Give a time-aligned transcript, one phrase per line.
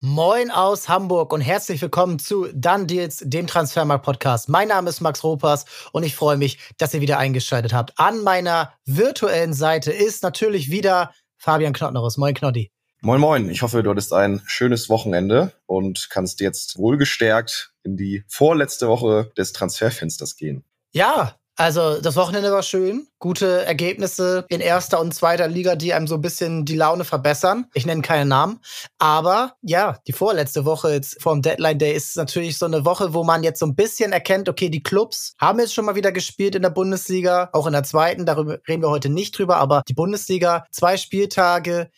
[0.00, 4.48] Moin aus Hamburg und herzlich willkommen zu Dann Deals, dem Transfermarkt Podcast.
[4.48, 7.98] Mein Name ist Max Ropas und ich freue mich, dass ihr wieder eingeschaltet habt.
[7.98, 12.16] An meiner virtuellen Seite ist natürlich wieder Fabian Knottnerus.
[12.16, 12.70] Moin Knotti.
[13.00, 13.50] Moin Moin.
[13.50, 19.32] Ich hoffe, du hattest ein schönes Wochenende und kannst jetzt wohlgestärkt in die vorletzte Woche
[19.36, 20.62] des Transferfensters gehen.
[20.92, 23.08] Ja, also das Wochenende war schön.
[23.18, 27.66] Gute Ergebnisse in erster und zweiter Liga, die einem so ein bisschen die Laune verbessern.
[27.74, 28.60] Ich nenne keine Namen.
[28.98, 33.24] Aber ja, die vorletzte Woche jetzt vom Deadline Day ist natürlich so eine Woche, wo
[33.24, 36.54] man jetzt so ein bisschen erkennt, okay, die Clubs haben jetzt schon mal wieder gespielt
[36.54, 38.24] in der Bundesliga, auch in der zweiten.
[38.24, 39.56] Darüber reden wir heute nicht drüber.
[39.56, 41.90] Aber die Bundesliga, zwei Spieltage,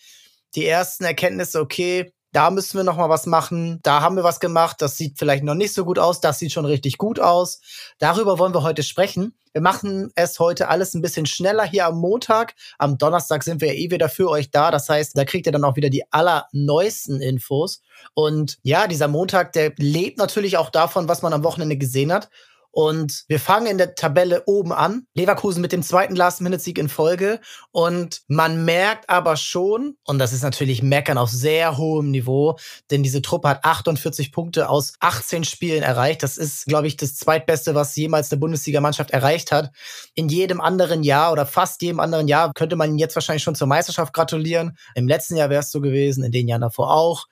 [0.55, 4.41] die ersten Erkenntnisse, okay, da müssen wir noch mal was machen, da haben wir was
[4.41, 7.61] gemacht, das sieht vielleicht noch nicht so gut aus, das sieht schon richtig gut aus.
[7.99, 9.35] Darüber wollen wir heute sprechen.
[9.53, 12.55] Wir machen es heute alles ein bisschen schneller hier am Montag.
[12.79, 14.71] Am Donnerstag sind wir eh wieder für euch da.
[14.71, 17.83] Das heißt, da kriegt ihr dann auch wieder die allerneuesten Infos.
[18.15, 22.31] Und ja, dieser Montag, der lebt natürlich auch davon, was man am Wochenende gesehen hat.
[22.73, 25.07] Und wir fangen in der Tabelle oben an.
[25.15, 27.41] Leverkusen mit dem zweiten Last-Minute-Sieg in Folge.
[27.73, 32.59] Und man merkt aber schon, und das ist natürlich Meckern auf sehr hohem Niveau,
[32.91, 36.23] denn diese Truppe hat 48 Punkte aus 18 Spielen erreicht.
[36.23, 39.71] Das ist, glaube ich, das zweitbeste, was jemals eine Bundesligamannschaft erreicht hat.
[40.15, 43.67] In jedem anderen Jahr oder fast jedem anderen Jahr könnte man jetzt wahrscheinlich schon zur
[43.67, 44.77] Meisterschaft gratulieren.
[44.95, 47.27] Im letzten Jahr wäre es so gewesen, in den Jahren davor auch.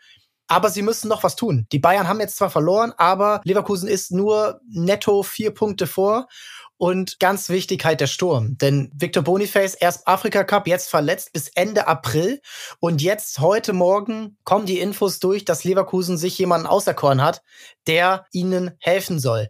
[0.48, 1.66] Aber sie müssen noch was tun.
[1.72, 6.27] Die Bayern haben jetzt zwar verloren, aber Leverkusen ist nur netto vier Punkte vor.
[6.80, 8.56] Und ganz wichtig halt der Sturm.
[8.56, 12.40] Denn Victor Boniface, erst Afrika Cup, jetzt verletzt bis Ende April.
[12.78, 17.42] Und jetzt, heute Morgen, kommen die Infos durch, dass Leverkusen sich jemanden auserkoren hat,
[17.88, 19.48] der ihnen helfen soll.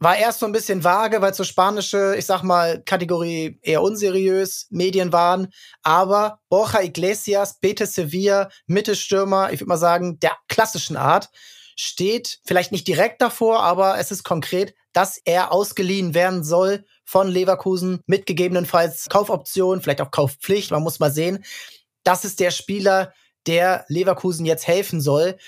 [0.00, 4.68] War erst so ein bisschen vage, weil so spanische, ich sag mal, Kategorie eher unseriös
[4.70, 5.48] Medien waren.
[5.82, 11.30] Aber Borja Iglesias, Betis Sevilla, Mittelstürmer, ich würde mal sagen, der klassischen Art,
[11.74, 17.28] steht vielleicht nicht direkt davor, aber es ist konkret, dass er ausgeliehen werden soll von
[17.28, 20.70] Leverkusen mit gegebenenfalls Kaufoption, vielleicht auch Kaufpflicht.
[20.72, 21.44] Man muss mal sehen.
[22.02, 23.12] Das ist der Spieler,
[23.46, 25.38] der Leverkusen jetzt helfen soll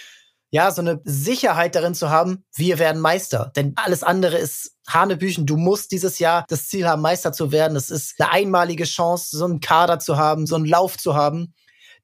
[0.51, 3.53] ja, so eine Sicherheit darin zu haben, wir werden Meister.
[3.55, 5.47] Denn alles andere ist Hanebüchen.
[5.47, 7.77] Du musst dieses Jahr das Ziel haben, Meister zu werden.
[7.77, 11.55] Es ist eine einmalige Chance, so einen Kader zu haben, so einen Lauf zu haben.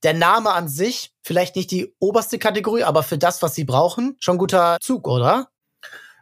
[0.05, 4.17] Der Name an sich, vielleicht nicht die oberste Kategorie, aber für das, was sie brauchen,
[4.21, 5.49] schon guter Zug, oder?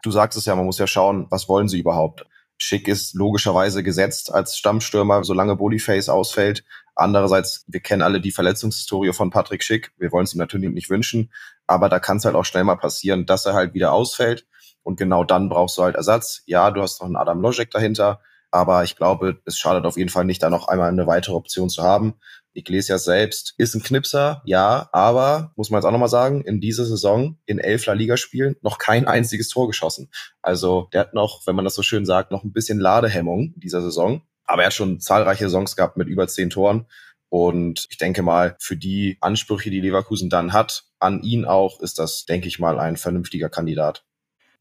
[0.03, 2.25] Du sagst es ja, man muss ja schauen, was wollen sie überhaupt?
[2.57, 6.65] Schick ist logischerweise gesetzt als Stammstürmer, solange Boniface ausfällt.
[6.95, 9.93] Andererseits, wir kennen alle die Verletzungshistorie von Patrick Schick.
[9.99, 11.33] Wir wollen es ihm natürlich nicht wünschen,
[11.67, 14.47] aber da kann es halt auch schnell mal passieren, dass er halt wieder ausfällt.
[14.83, 16.43] Und genau dann brauchst du halt Ersatz.
[16.47, 18.21] Ja, du hast noch einen Adam Logic dahinter,
[18.55, 21.69] aber ich glaube, es schadet auf jeden Fall nicht, da noch einmal eine weitere Option
[21.69, 22.15] zu haben.
[22.53, 26.85] Iglesias selbst ist ein Knipser, ja, aber muss man jetzt auch nochmal sagen, in dieser
[26.85, 30.09] Saison in elf La Liga-Spielen noch kein einziges Tor geschossen.
[30.41, 33.83] Also der hat noch, wenn man das so schön sagt, noch ein bisschen Ladehemmung dieser
[33.83, 34.23] Saison.
[34.45, 36.87] Aber er hat schon zahlreiche Saisons gehabt mit über zehn Toren.
[37.31, 41.99] Und ich denke mal, für die Ansprüche, die Leverkusen dann hat, an ihn auch, ist
[41.99, 44.05] das, denke ich mal, ein vernünftiger Kandidat.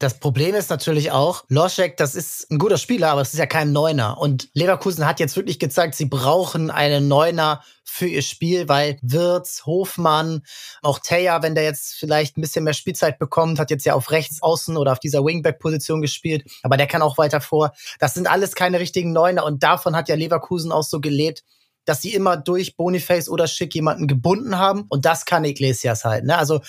[0.04, 3.46] Das Problem ist natürlich auch, Loschek, das ist ein guter Spieler, aber es ist ja
[3.46, 4.18] kein Neuner.
[4.18, 9.64] Und Leverkusen hat jetzt wirklich gezeigt, sie brauchen einen Neuner für ihr Spiel, weil Wirtz,
[9.64, 10.42] Hofmann,
[10.82, 14.10] auch Teja, wenn der jetzt vielleicht ein bisschen mehr Spielzeit bekommt, hat jetzt ja auf
[14.10, 17.72] rechts außen oder auf dieser Wingback-Position gespielt, aber der kann auch weiter vor.
[17.98, 21.44] Das sind alles keine richtigen Neuner und davon hat ja Leverkusen auch so gelebt,
[21.86, 26.26] dass sie immer durch Boniface oder Schick jemanden gebunden haben und das kann Iglesias halt.
[26.26, 26.36] Ne?
[26.36, 26.60] Also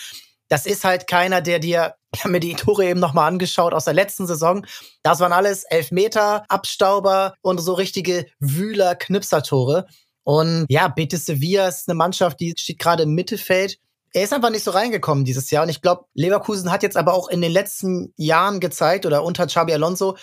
[0.47, 3.85] das ist halt keiner, der dir, ich habe mir die Tore eben nochmal angeschaut aus
[3.85, 4.66] der letzten Saison.
[5.03, 9.88] Das waren alles Elfmeter, Abstauber und so richtige Wühler, Knipsertore.
[10.23, 13.79] Und ja, Betis Sevilla ist eine Mannschaft, die steht gerade im Mittelfeld.
[14.13, 15.63] Er ist einfach nicht so reingekommen dieses Jahr.
[15.63, 19.45] Und ich glaube, Leverkusen hat jetzt aber auch in den letzten Jahren gezeigt oder unter
[19.45, 20.16] Xabi Alonso,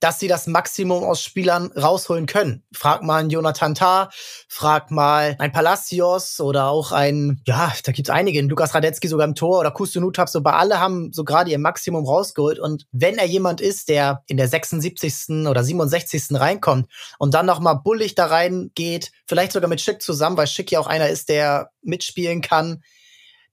[0.00, 2.62] dass sie das Maximum aus Spielern rausholen können.
[2.72, 4.10] Frag mal einen Jonathan Tah,
[4.48, 9.34] frag mal ein Palacios oder auch ein, ja, da gibt's einige, Lukas Radetzky sogar im
[9.34, 13.26] Tor oder Kustunutap, so bei alle haben so gerade ihr Maximum rausgeholt und wenn er
[13.26, 15.46] jemand ist, der in der 76.
[15.48, 16.24] oder 67.
[16.32, 16.88] reinkommt
[17.18, 20.86] und dann nochmal bullig da reingeht, vielleicht sogar mit Schick zusammen, weil Schick ja auch
[20.86, 22.82] einer ist, der mitspielen kann,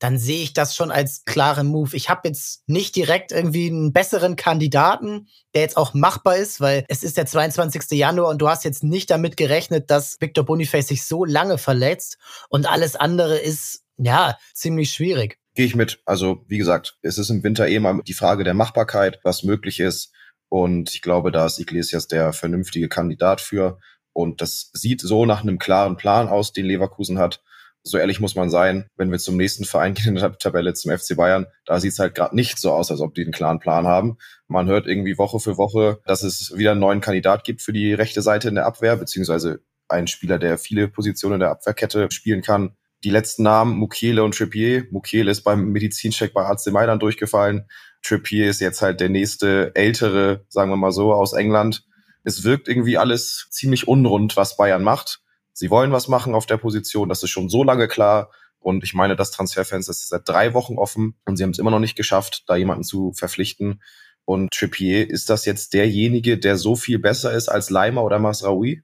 [0.01, 1.95] dann sehe ich das schon als klaren Move.
[1.95, 6.85] Ich habe jetzt nicht direkt irgendwie einen besseren Kandidaten, der jetzt auch machbar ist, weil
[6.87, 7.91] es ist der 22.
[7.91, 12.17] Januar und du hast jetzt nicht damit gerechnet, dass Victor Boniface sich so lange verletzt
[12.49, 15.37] und alles andere ist, ja, ziemlich schwierig.
[15.53, 16.01] Gehe ich mit.
[16.07, 19.79] Also, wie gesagt, es ist im Winter eh mal die Frage der Machbarkeit, was möglich
[19.79, 20.11] ist.
[20.49, 23.77] Und ich glaube, da ist Iglesias der vernünftige Kandidat für.
[24.13, 27.43] Und das sieht so nach einem klaren Plan aus, den Leverkusen hat.
[27.83, 30.95] So ehrlich muss man sein, wenn wir zum nächsten Verein gehen in der Tabelle, zum
[30.95, 33.59] FC Bayern, da sieht es halt gerade nicht so aus, als ob die einen klaren
[33.59, 34.17] Plan haben.
[34.47, 37.93] Man hört irgendwie Woche für Woche, dass es wieder einen neuen Kandidat gibt für die
[37.93, 42.41] rechte Seite in der Abwehr, beziehungsweise einen Spieler, der viele Positionen in der Abwehrkette spielen
[42.41, 42.75] kann.
[43.03, 44.85] Die letzten Namen, Mukiele und Trippier.
[44.91, 47.67] Mukiele ist beim Medizincheck bei AC Mailand durchgefallen.
[48.03, 51.83] Trippier ist jetzt halt der nächste ältere, sagen wir mal so, aus England.
[52.23, 55.21] Es wirkt irgendwie alles ziemlich unrund, was Bayern macht.
[55.61, 58.31] Sie wollen was machen auf der Position, das ist schon so lange klar.
[58.59, 61.69] Und ich meine, das Transferfenster ist seit drei Wochen offen und sie haben es immer
[61.69, 63.79] noch nicht geschafft, da jemanden zu verpflichten.
[64.25, 68.81] Und Trippier, ist das jetzt derjenige, der so viel besser ist als Leimer oder Masraoui?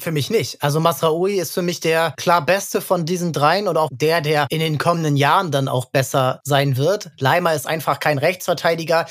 [0.00, 0.62] Für mich nicht.
[0.62, 4.46] Also Masraoui ist für mich der klar beste von diesen dreien und auch der, der
[4.48, 7.10] in den kommenden Jahren dann auch besser sein wird.
[7.18, 9.04] Leimer ist einfach kein Rechtsverteidiger.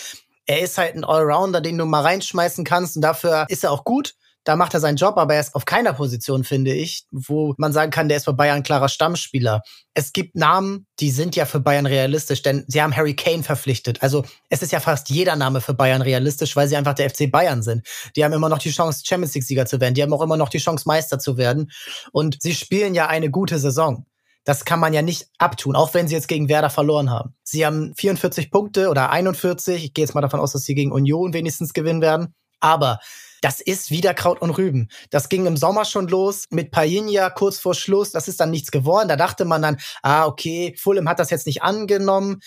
[0.48, 3.84] Er ist halt ein Allrounder, den du mal reinschmeißen kannst und dafür ist er auch
[3.84, 4.16] gut
[4.46, 7.74] da macht er seinen Job, aber er ist auf keiner Position, finde ich, wo man
[7.74, 9.64] sagen kann, der ist bei Bayern klarer Stammspieler.
[9.96, 14.04] Es gibt Namen, die sind ja für Bayern realistisch, denn sie haben Harry Kane verpflichtet.
[14.04, 17.30] Also es ist ja fast jeder Name für Bayern realistisch, weil sie einfach der FC
[17.30, 17.88] Bayern sind.
[18.16, 19.96] Die haben immer noch die Chance, Champions League-Sieger zu werden.
[19.96, 21.72] Die haben auch immer noch die Chance, Meister zu werden.
[22.12, 24.06] Und sie spielen ja eine gute Saison.
[24.44, 27.34] Das kann man ja nicht abtun, auch wenn sie jetzt gegen Werder verloren haben.
[27.42, 29.84] Sie haben 44 Punkte oder 41.
[29.86, 32.36] Ich gehe jetzt mal davon aus, dass sie gegen Union wenigstens gewinnen werden.
[32.60, 33.00] Aber
[33.46, 34.88] das ist wieder Kraut und Rüben.
[35.12, 38.10] Das ging im Sommer schon los mit Payinha kurz vor Schluss.
[38.10, 39.08] Das ist dann nichts geworden.
[39.08, 42.40] Da dachte man dann, ah, okay, Fulham hat das jetzt nicht angenommen.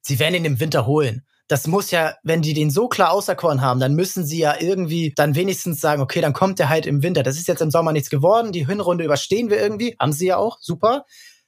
[0.00, 1.26] Sie werden ihn im Winter holen.
[1.46, 5.12] Das muss ja, wenn die den so klar auserkoren haben, dann müssen sie ja irgendwie
[5.14, 7.22] dann wenigstens sagen, okay, dann kommt er halt im Winter.
[7.22, 8.50] Das ist jetzt im Sommer nichts geworden.
[8.50, 9.94] Die Hinrunde überstehen wir irgendwie.
[10.00, 10.56] Haben sie ja auch.
[10.62, 11.04] Super.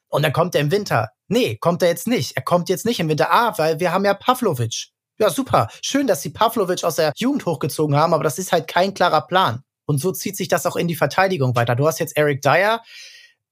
[0.09, 1.13] Und dann kommt er im Winter.
[1.29, 2.37] Nee, kommt er jetzt nicht.
[2.37, 3.33] Er kommt jetzt nicht im Winter.
[3.33, 4.89] Ah, weil wir haben ja Pavlovic.
[5.19, 5.69] Ja, super.
[5.83, 9.27] Schön, dass sie Pavlovic aus der Jugend hochgezogen haben, aber das ist halt kein klarer
[9.27, 9.63] Plan.
[9.85, 11.75] Und so zieht sich das auch in die Verteidigung weiter.
[11.75, 12.83] Du hast jetzt Eric Dyer.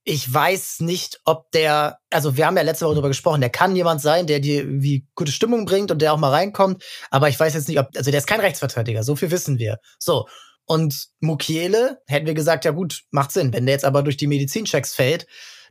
[0.05, 3.75] Ich weiß nicht, ob der, also wir haben ja letzte Woche darüber gesprochen, der kann
[3.75, 6.85] jemand sein, der dir irgendwie gute Stimmung bringt und der auch mal reinkommt.
[7.11, 9.79] Aber ich weiß jetzt nicht, ob, also der ist kein Rechtsverteidiger, so viel wissen wir.
[9.99, 10.29] So.
[10.67, 13.53] Und Mukiele, hätten wir gesagt, ja gut, macht Sinn.
[13.53, 15.27] Wenn der jetzt aber durch die Medizinchecks fällt,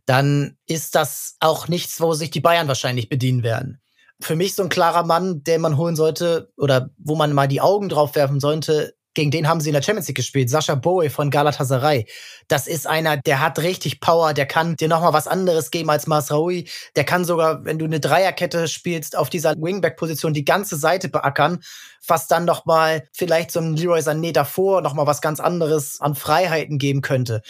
[0.06, 3.82] dann ist das auch nichts, wo sich die Bayern wahrscheinlich bedienen werden
[4.22, 7.62] für mich so ein klarer Mann, den man holen sollte oder wo man mal die
[7.62, 8.96] Augen drauf werfen sollte.
[9.14, 10.50] Gegen den haben sie in der Champions League gespielt.
[10.50, 12.06] Sascha Bowie von Galatasaray.
[12.50, 14.34] Das ist einer, der hat richtig Power.
[14.34, 16.68] Der kann dir noch mal was anderes geben als Masraoui.
[16.98, 21.64] Der kann sogar, wenn du eine Dreierkette spielst, auf dieser Wingback-Position die ganze Seite beackern.
[22.06, 26.02] Was dann noch mal vielleicht so ein Leroy Sané davor noch mal was ganz anderes
[26.02, 27.42] an Freiheiten geben könnte.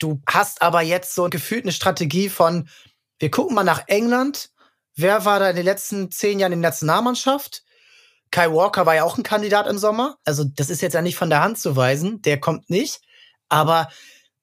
[0.00, 2.68] Du hast aber jetzt so gefühlt eine Strategie von,
[3.20, 4.50] wir gucken mal nach England,
[4.96, 7.62] Wer war da in den letzten zehn Jahren in der Nationalmannschaft?
[8.30, 10.16] Kai Walker war ja auch ein Kandidat im Sommer.
[10.24, 12.22] Also das ist jetzt ja nicht von der Hand zu weisen.
[12.22, 13.00] Der kommt nicht.
[13.48, 13.88] Aber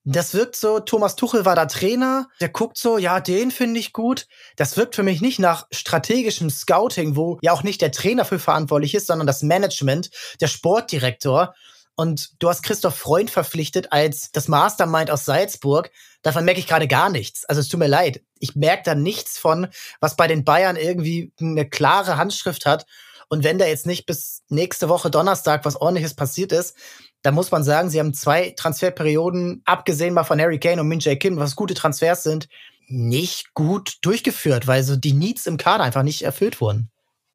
[0.03, 3.94] das wirkt so, Thomas Tuchel war da Trainer, der guckt so, ja, den finde ich
[3.94, 4.27] gut.
[4.56, 8.39] Das wirkt für mich nicht nach strategischem Scouting, wo ja auch nicht der Trainer für
[8.39, 10.09] verantwortlich ist, sondern das Management,
[10.39, 11.53] der Sportdirektor.
[11.96, 15.92] Und du hast Christoph Freund verpflichtet als das Mastermind aus Salzburg.
[16.22, 17.46] Davon merke ich gerade gar nichts.
[17.46, 18.22] Also es tut mir leid.
[18.40, 19.68] Ich merke da nichts von,
[20.00, 22.86] was bei den Bayern irgendwie eine klare Handschrift hat.
[23.30, 26.76] Und wenn da jetzt nicht bis nächste Woche Donnerstag was ordentliches passiert ist,
[27.22, 31.00] dann muss man sagen, sie haben zwei Transferperioden, abgesehen mal von Harry Kane und Min
[31.00, 32.50] Jae Kim, was gute Transfers sind,
[32.88, 36.92] nicht gut durchgeführt, weil so die Needs im Kader einfach nicht erfüllt wurden.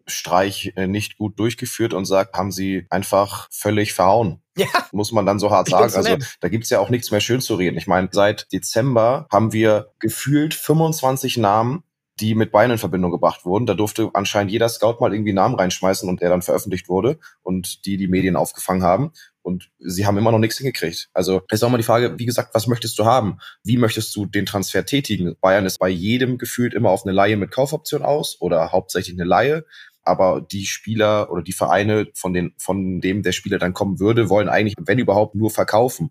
[0.06, 4.42] Streich äh, nicht gut durchgeführt und sagt, haben sie einfach völlig verhauen.
[4.56, 4.66] Ja.
[4.92, 5.94] Muss man dann so hart sagen.
[5.94, 7.76] Also da gibt's ja auch nichts mehr schön zu reden.
[7.76, 11.82] Ich meine, seit Dezember haben wir gefühlt 25 Namen,
[12.20, 13.66] die mit Bayern in Verbindung gebracht wurden.
[13.66, 17.18] Da durfte anscheinend jeder Scout mal irgendwie einen Namen reinschmeißen und der dann veröffentlicht wurde
[17.42, 19.12] und die die Medien aufgefangen haben.
[19.42, 21.08] Und sie haben immer noch nichts hingekriegt.
[21.12, 23.38] Also ist auch mal die Frage, wie gesagt, was möchtest du haben?
[23.62, 25.36] Wie möchtest du den Transfer tätigen?
[25.40, 29.28] Bayern ist bei jedem gefühlt immer auf eine Laie mit Kaufoption aus oder hauptsächlich eine
[29.28, 29.64] Laie
[30.06, 34.28] aber die Spieler oder die Vereine, von, den, von dem der Spieler dann kommen würde,
[34.28, 36.10] wollen eigentlich, wenn überhaupt, nur verkaufen.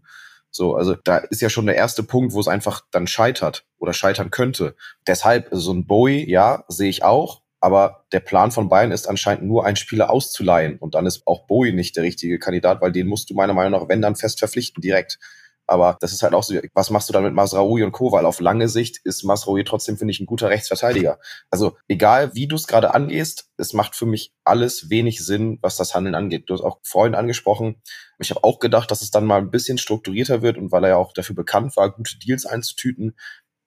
[0.51, 3.91] So, also da ist ja schon der erste Punkt, wo es einfach dann scheitert oder
[3.91, 4.75] scheitern könnte.
[5.05, 7.41] Deshalb so ein Bowie, ja, sehe ich auch.
[7.59, 10.77] Aber der Plan von Bayern ist anscheinend nur, einen Spieler auszuleihen.
[10.77, 13.81] Und dann ist auch Bowie nicht der richtige Kandidat, weil den musst du meiner Meinung
[13.81, 15.19] nach, wenn dann, fest verpflichten, direkt.
[15.67, 18.25] Aber das ist halt auch so, was machst du dann mit Masraoui und Co., weil
[18.25, 21.19] auf lange Sicht ist Masraoui trotzdem, finde ich, ein guter Rechtsverteidiger.
[21.50, 25.77] Also egal, wie du es gerade angehst, es macht für mich alles wenig Sinn, was
[25.77, 26.43] das Handeln angeht.
[26.48, 27.81] Du hast auch vorhin angesprochen,
[28.19, 30.91] ich habe auch gedacht, dass es dann mal ein bisschen strukturierter wird und weil er
[30.91, 33.15] ja auch dafür bekannt war, gute Deals einzutüten.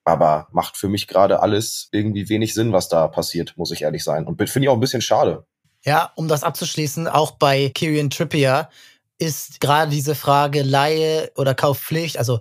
[0.05, 4.05] Aber macht für mich gerade alles irgendwie wenig Sinn, was da passiert, muss ich ehrlich
[4.05, 4.26] sein.
[4.26, 5.47] Und finde ich auch ein bisschen schade.
[5.85, 8.69] Ja, um das abzuschließen, auch bei Kirian Trippier
[9.19, 12.41] ist gerade diese Frage Laie oder Kaufpflicht, also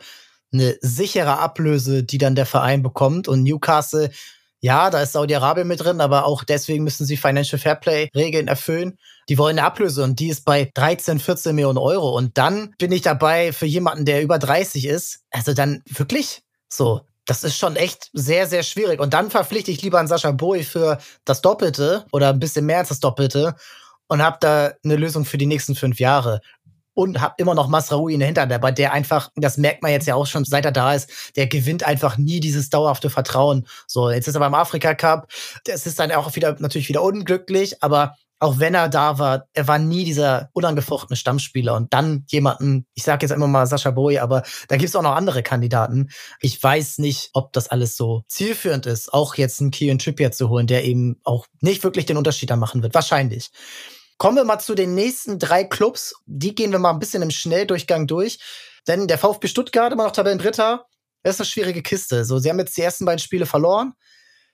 [0.53, 3.27] eine sichere Ablöse, die dann der Verein bekommt.
[3.27, 4.11] Und Newcastle,
[4.59, 8.97] ja, da ist Saudi-Arabien mit drin, aber auch deswegen müssen sie Financial Fairplay-Regeln erfüllen.
[9.29, 12.15] Die wollen eine Ablöse und die ist bei 13, 14 Millionen Euro.
[12.15, 15.21] Und dann bin ich dabei für jemanden, der über 30 ist.
[15.31, 17.01] Also dann wirklich so.
[17.25, 19.01] Das ist schon echt sehr, sehr schwierig.
[19.01, 22.77] Und dann verpflichte ich lieber einen Sascha Boy für das Doppelte oder ein bisschen mehr
[22.77, 23.55] als das Doppelte
[24.07, 26.41] und habe da eine Lösung für die nächsten fünf Jahre
[26.97, 30.07] und habe immer noch Masraoui in der Hinterhand dabei, der einfach, das merkt man jetzt
[30.07, 33.67] ja auch schon, seit er da ist, der gewinnt einfach nie dieses dauerhafte Vertrauen.
[33.85, 35.31] So, jetzt ist er beim Afrika Cup,
[35.65, 39.67] das ist dann auch wieder natürlich wieder unglücklich, aber auch wenn er da war, er
[39.67, 44.17] war nie dieser unangefochtene Stammspieler und dann jemanden, ich sage jetzt immer mal Sascha Boy,
[44.17, 46.09] aber da gibt's auch noch andere Kandidaten.
[46.39, 50.49] Ich weiß nicht, ob das alles so zielführend ist, auch jetzt einen Kieran Trippier zu
[50.49, 52.95] holen, der eben auch nicht wirklich den Unterschied da machen wird.
[52.95, 53.51] Wahrscheinlich.
[54.17, 56.15] Kommen wir mal zu den nächsten drei Clubs.
[56.25, 58.39] Die gehen wir mal ein bisschen im Schnelldurchgang durch.
[58.87, 60.85] Denn der VfB Stuttgart, immer noch Tabellendritter,
[61.23, 62.25] das ist eine schwierige Kiste.
[62.25, 63.93] So, sie haben jetzt die ersten beiden Spiele verloren.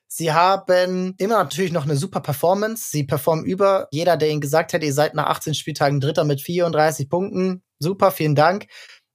[0.08, 2.90] Sie haben immer natürlich noch eine super Performance.
[2.92, 3.88] Sie performen über.
[3.92, 7.64] Jeder, der ihnen gesagt hätte, ihr seid nach 18 Spieltagen Dritter mit 34 Punkten.
[7.80, 8.68] Super, vielen Dank.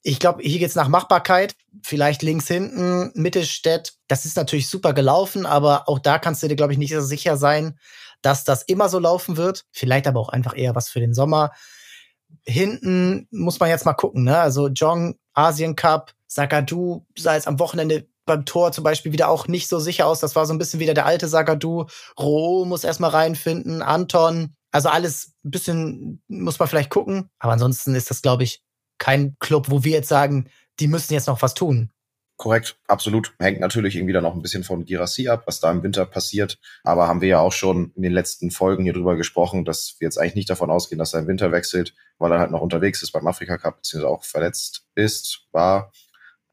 [0.02, 1.54] Ich glaube, hier geht's nach Machbarkeit.
[1.84, 3.94] Vielleicht links hinten, Mittelstädt.
[4.08, 7.00] Das ist natürlich super gelaufen, aber auch da kannst du dir, glaube ich, nicht so
[7.00, 7.78] sicher sein,
[8.22, 9.64] dass das immer so laufen wird.
[9.72, 11.52] Vielleicht aber auch einfach eher was für den Sommer.
[12.44, 14.38] Hinten muss man jetzt mal gucken, ne?
[14.38, 19.48] Also Jong, Asien Cup, Sagadu sah jetzt am Wochenende beim Tor zum Beispiel wieder auch
[19.48, 20.20] nicht so sicher aus.
[20.20, 21.86] Das war so ein bisschen wieder der alte Sagadu.
[22.18, 24.54] Ro muss erstmal reinfinden, Anton.
[24.70, 27.30] Also alles ein bisschen muss man vielleicht gucken.
[27.38, 28.62] Aber ansonsten ist das, glaube ich,
[28.98, 30.48] kein Club, wo wir jetzt sagen,
[30.78, 31.90] die müssen jetzt noch was tun.
[32.38, 33.34] Korrekt, absolut.
[33.40, 36.60] Hängt natürlich irgendwie dann auch ein bisschen von Girassi ab, was da im Winter passiert.
[36.84, 40.06] Aber haben wir ja auch schon in den letzten Folgen hier drüber gesprochen, dass wir
[40.06, 43.02] jetzt eigentlich nicht davon ausgehen, dass er im Winter wechselt, weil er halt noch unterwegs
[43.02, 45.90] ist beim Afrika Cup, beziehungsweise auch verletzt ist, war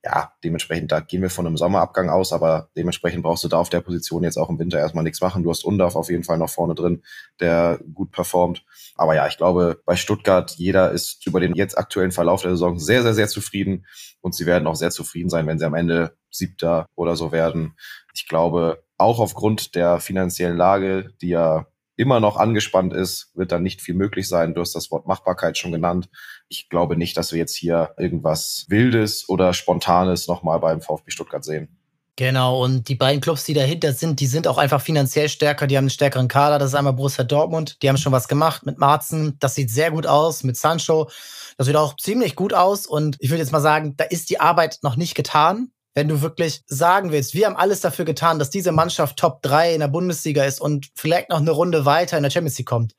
[0.05, 3.69] ja, dementsprechend, da gehen wir von einem Sommerabgang aus, aber dementsprechend brauchst du da auf
[3.69, 5.41] der Position jetzt auch im Winter erstmal nichts machen.
[5.41, 7.01] Du hast Undorf auf jeden Fall noch vorne drin,
[7.39, 8.63] der gut performt.
[8.95, 12.77] Aber ja, ich glaube, bei Stuttgart, jeder ist über den jetzt aktuellen Verlauf der Saison
[12.77, 13.87] sehr, sehr, sehr zufrieden.
[14.21, 17.73] Und sie werden auch sehr zufrieden sein, wenn sie am Ende Siebter oder so werden.
[18.13, 23.63] Ich glaube, auch aufgrund der finanziellen Lage, die ja immer noch angespannt ist, wird dann
[23.63, 24.53] nicht viel möglich sein.
[24.53, 26.09] Du hast das Wort Machbarkeit schon genannt.
[26.49, 31.43] Ich glaube nicht, dass wir jetzt hier irgendwas Wildes oder Spontanes nochmal beim VfB Stuttgart
[31.43, 31.77] sehen.
[32.17, 35.75] Genau, und die beiden Clubs, die dahinter sind, die sind auch einfach finanziell stärker, die
[35.75, 36.59] haben einen stärkeren Kader.
[36.59, 39.35] Das ist einmal Borussia Dortmund, die haben schon was gemacht mit Marzen.
[39.39, 41.09] Das sieht sehr gut aus, mit Sancho.
[41.57, 42.85] Das sieht auch ziemlich gut aus.
[42.85, 46.21] Und ich würde jetzt mal sagen, da ist die Arbeit noch nicht getan wenn du
[46.21, 49.87] wirklich sagen willst, wir haben alles dafür getan, dass diese Mannschaft Top 3 in der
[49.87, 52.93] Bundesliga ist und vielleicht noch eine Runde weiter in der Champions League kommt,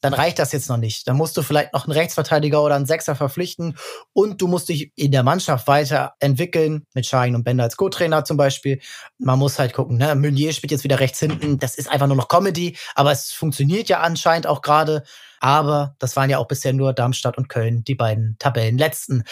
[0.00, 1.08] dann reicht das jetzt noch nicht.
[1.08, 3.76] Dann musst du vielleicht noch einen Rechtsverteidiger oder einen Sechser verpflichten
[4.12, 8.36] und du musst dich in der Mannschaft weiterentwickeln, mit Schein und Bender als Co-Trainer zum
[8.36, 8.80] Beispiel.
[9.18, 10.14] Man muss halt gucken, ne?
[10.14, 13.88] Meunier spielt jetzt wieder rechts hinten, das ist einfach nur noch Comedy, aber es funktioniert
[13.88, 15.02] ja anscheinend auch gerade.
[15.40, 19.24] Aber das waren ja auch bisher nur Darmstadt und Köln, die beiden Tabellenletzten.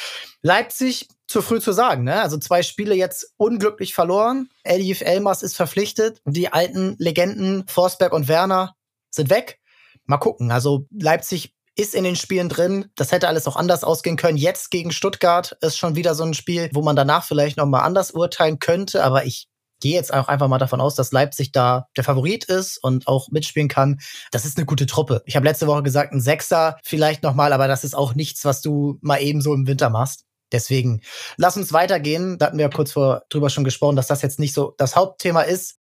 [0.43, 2.21] Leipzig zu früh zu sagen, ne?
[2.21, 4.49] Also zwei Spiele jetzt unglücklich verloren.
[4.63, 6.21] Elif Elmas ist verpflichtet.
[6.25, 8.75] Die alten Legenden Forsberg und Werner
[9.11, 9.59] sind weg.
[10.05, 10.51] Mal gucken.
[10.51, 12.91] Also Leipzig ist in den Spielen drin.
[12.95, 14.39] Das hätte alles auch anders ausgehen können.
[14.39, 17.83] Jetzt gegen Stuttgart ist schon wieder so ein Spiel, wo man danach vielleicht noch mal
[17.83, 19.05] anders urteilen könnte.
[19.05, 19.49] Aber ich
[19.81, 23.29] gehe jetzt auch einfach mal davon aus, dass Leipzig da der Favorit ist und auch
[23.31, 24.01] mitspielen kann.
[24.31, 25.23] Das ist eine gute Truppe.
[25.27, 28.45] Ich habe letzte Woche gesagt, ein Sechser vielleicht noch mal, aber das ist auch nichts,
[28.45, 30.25] was du mal eben so im Winter machst.
[30.53, 31.01] Deswegen,
[31.37, 32.39] lass uns weitergehen.
[32.39, 34.97] Da hatten wir ja kurz vor drüber schon gesprochen, dass das jetzt nicht so das
[34.97, 35.77] Hauptthema ist.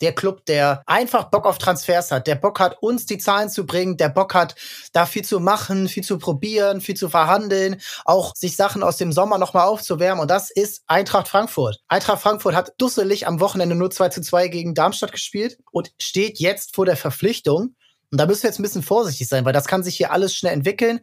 [0.00, 3.66] Der Club, der einfach Bock auf Transfers hat, der Bock hat, uns die Zahlen zu
[3.66, 4.54] bringen, der Bock hat,
[4.94, 9.12] da viel zu machen, viel zu probieren, viel zu verhandeln, auch sich Sachen aus dem
[9.12, 10.22] Sommer nochmal aufzuwärmen.
[10.22, 11.80] Und das ist Eintracht Frankfurt.
[11.86, 16.38] Eintracht Frankfurt hat dusselig am Wochenende nur 2 zu 2 gegen Darmstadt gespielt und steht
[16.38, 17.74] jetzt vor der Verpflichtung.
[18.10, 20.34] Und da müssen wir jetzt ein bisschen vorsichtig sein, weil das kann sich hier alles
[20.34, 21.00] schnell entwickeln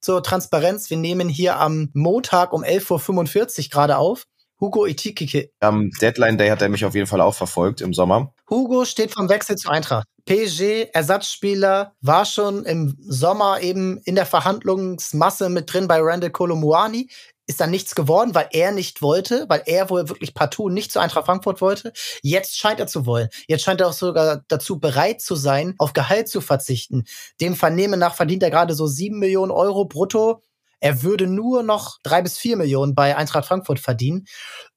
[0.00, 0.90] zur Transparenz.
[0.90, 4.24] Wir nehmen hier am Montag um 11.45 Uhr gerade auf.
[4.60, 5.50] Hugo Itikike.
[5.60, 8.32] Am Deadline Day hat er mich auf jeden Fall auch verfolgt im Sommer.
[8.48, 10.06] Hugo steht vom Wechsel zu Eintracht.
[10.24, 17.08] PSG, Ersatzspieler, war schon im Sommer eben in der Verhandlungsmasse mit drin bei Randall Colomuani
[17.46, 20.98] ist dann nichts geworden, weil er nicht wollte, weil er wohl wirklich partout nicht zu
[20.98, 21.92] Eintracht Frankfurt wollte.
[22.22, 23.28] Jetzt scheint er zu wollen.
[23.46, 27.04] Jetzt scheint er auch sogar dazu bereit zu sein, auf Gehalt zu verzichten.
[27.40, 30.42] Dem Vernehmen nach verdient er gerade so sieben Millionen Euro brutto.
[30.80, 34.26] Er würde nur noch drei bis vier Millionen bei Eintracht Frankfurt verdienen.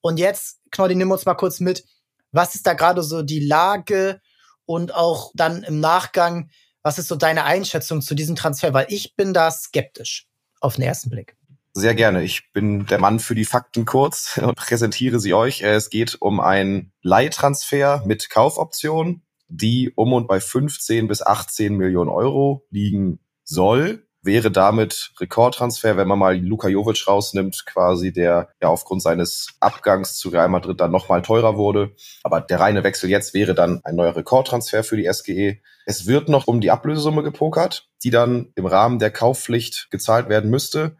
[0.02, 1.84] Und jetzt, Knolli, nimm uns mal kurz mit.
[2.32, 4.22] Was ist da gerade so die Lage
[4.66, 6.52] und auch dann im Nachgang,
[6.84, 8.74] was ist so deine Einschätzung zu diesem Transfer?
[8.74, 10.28] Weil ich bin da skeptisch
[10.62, 11.39] auf den ersten Blick.
[11.74, 12.24] Sehr gerne.
[12.24, 15.62] Ich bin der Mann für die Fakten kurz und präsentiere sie euch.
[15.62, 22.10] Es geht um einen Leihtransfer mit Kaufoption, die um und bei 15 bis 18 Millionen
[22.10, 28.68] Euro liegen soll wäre damit Rekordtransfer, wenn man mal Luka Jovic rausnimmt, quasi der ja
[28.68, 31.96] aufgrund seines Abgangs zu Real Madrid dann nochmal teurer wurde.
[32.24, 35.60] Aber der reine Wechsel jetzt wäre dann ein neuer Rekordtransfer für die SGE.
[35.86, 40.50] Es wird noch um die Ablösesumme gepokert, die dann im Rahmen der Kaufpflicht gezahlt werden
[40.50, 40.98] müsste.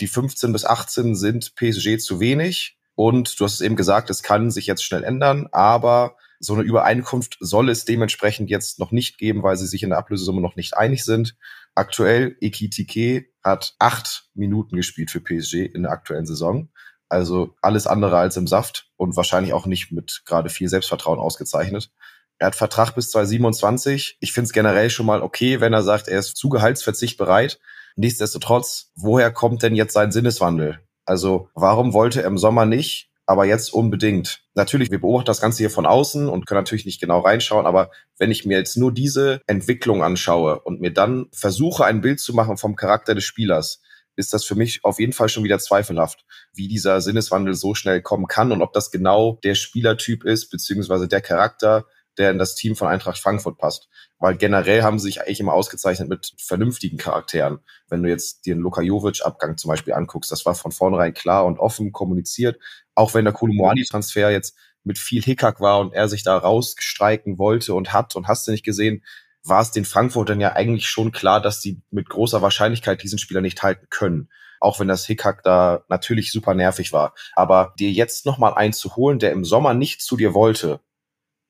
[0.00, 2.78] Die 15 bis 18 sind PSG zu wenig.
[2.94, 6.62] Und du hast es eben gesagt, es kann sich jetzt schnell ändern, aber so eine
[6.62, 10.56] Übereinkunft soll es dementsprechend jetzt noch nicht geben, weil sie sich in der Ablösesumme noch
[10.56, 11.36] nicht einig sind.
[11.74, 16.70] Aktuell, Ekitike hat acht Minuten gespielt für PSG in der aktuellen Saison.
[17.08, 21.90] Also alles andere als im Saft und wahrscheinlich auch nicht mit gerade viel Selbstvertrauen ausgezeichnet.
[22.38, 24.16] Er hat Vertrag bis 2027.
[24.20, 27.60] Ich finde es generell schon mal okay, wenn er sagt, er ist zu Gehaltsverzicht bereit.
[27.96, 30.80] Nichtsdestotrotz, woher kommt denn jetzt sein Sinneswandel?
[31.04, 34.42] Also warum wollte er im Sommer nicht aber jetzt unbedingt.
[34.54, 37.92] Natürlich, wir beobachten das Ganze hier von außen und können natürlich nicht genau reinschauen, aber
[38.18, 42.34] wenn ich mir jetzt nur diese Entwicklung anschaue und mir dann versuche, ein Bild zu
[42.34, 43.82] machen vom Charakter des Spielers,
[44.16, 48.02] ist das für mich auf jeden Fall schon wieder zweifelhaft, wie dieser Sinneswandel so schnell
[48.02, 51.86] kommen kann und ob das genau der Spielertyp ist, beziehungsweise der Charakter,
[52.20, 53.88] der in das Team von Eintracht Frankfurt passt.
[54.18, 57.60] Weil generell haben sie sich eigentlich immer ausgezeichnet mit vernünftigen Charakteren.
[57.88, 61.58] Wenn du jetzt den Luka Jovic-Abgang zum Beispiel anguckst, das war von vornherein klar und
[61.58, 62.60] offen kommuniziert.
[62.94, 67.74] Auch wenn der Kolomoani-Transfer jetzt mit viel Hickhack war und er sich da rausstreiken wollte
[67.74, 69.02] und hat und hast du nicht gesehen,
[69.42, 73.40] war es den Frankfurtern ja eigentlich schon klar, dass sie mit großer Wahrscheinlichkeit diesen Spieler
[73.40, 74.28] nicht halten können.
[74.60, 77.14] Auch wenn das Hickhack da natürlich super nervig war.
[77.34, 80.80] Aber dir jetzt nochmal einen zu holen, der im Sommer nicht zu dir wollte,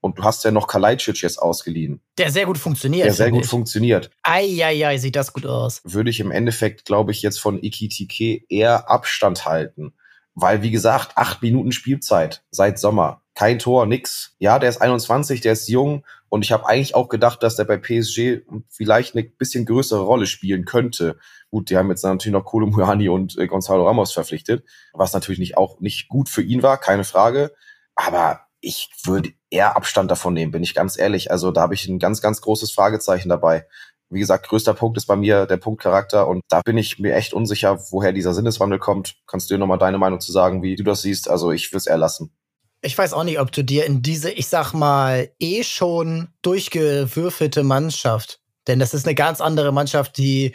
[0.00, 2.00] und du hast ja noch Kalajdzic jetzt ausgeliehen.
[2.18, 3.06] Der sehr gut funktioniert.
[3.06, 3.50] Der sehr gut ich.
[3.50, 4.10] funktioniert.
[4.22, 5.82] Eieiei, sieht das gut aus.
[5.84, 9.92] Würde ich im Endeffekt, glaube ich, jetzt von Ikitike eher Abstand halten.
[10.34, 13.22] Weil, wie gesagt, acht Minuten Spielzeit seit Sommer.
[13.34, 14.36] Kein Tor, nix.
[14.38, 16.04] Ja, der ist 21, der ist jung.
[16.28, 20.26] Und ich habe eigentlich auch gedacht, dass der bei PSG vielleicht eine bisschen größere Rolle
[20.26, 21.18] spielen könnte.
[21.50, 25.40] Gut, die haben jetzt natürlich noch Kolo Muani und äh, Gonzalo Ramos verpflichtet, was natürlich
[25.40, 27.52] nicht auch nicht gut für ihn war, keine Frage.
[27.96, 31.30] Aber ich würde eher Abstand davon nehmen, bin ich ganz ehrlich.
[31.30, 33.66] Also da habe ich ein ganz, ganz großes Fragezeichen dabei.
[34.10, 37.14] Wie gesagt, größter Punkt ist bei mir der Punkt Charakter und da bin ich mir
[37.14, 39.14] echt unsicher, woher dieser Sinneswandel kommt.
[39.26, 41.30] Kannst du dir nochmal deine Meinung zu sagen, wie du das siehst?
[41.30, 42.32] Also ich würde es eher lassen.
[42.82, 47.62] Ich weiß auch nicht, ob du dir in diese, ich sag mal, eh schon durchgewürfelte
[47.62, 50.54] Mannschaft, denn das ist eine ganz andere Mannschaft, die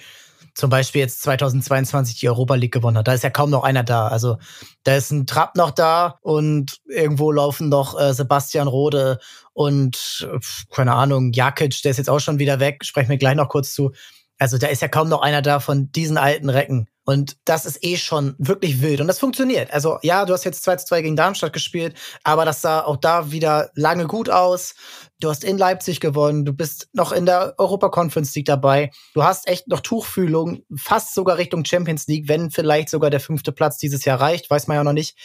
[0.56, 3.08] zum Beispiel jetzt 2022 die Europa League gewonnen hat.
[3.08, 4.08] Da ist ja kaum noch einer da.
[4.08, 4.38] Also
[4.84, 9.20] da ist ein Trapp noch da und irgendwo laufen noch äh, Sebastian Rode
[9.54, 10.28] und
[10.72, 12.86] keine Ahnung, Jakic, der ist jetzt auch schon wieder weg.
[12.86, 13.91] Sprechen wir gleich noch kurz zu.
[14.38, 16.88] Also da ist ja kaum noch einer da von diesen alten Recken.
[17.06, 19.00] Und das ist eh schon wirklich wild.
[19.00, 19.71] Und das funktioniert.
[19.71, 22.98] Also ja, du hast jetzt 2 zu 2 gegen Darmstadt gespielt, aber das sah auch
[22.98, 24.74] da wieder lange gut aus.
[25.19, 28.89] Du hast in Leipzig gewonnen, du bist noch in der Europa Conference League dabei.
[29.13, 33.52] Du hast echt noch Tuchfühlung, fast sogar Richtung Champions League, wenn vielleicht sogar der fünfte
[33.52, 35.15] Platz dieses Jahr reicht, weiß man ja noch nicht.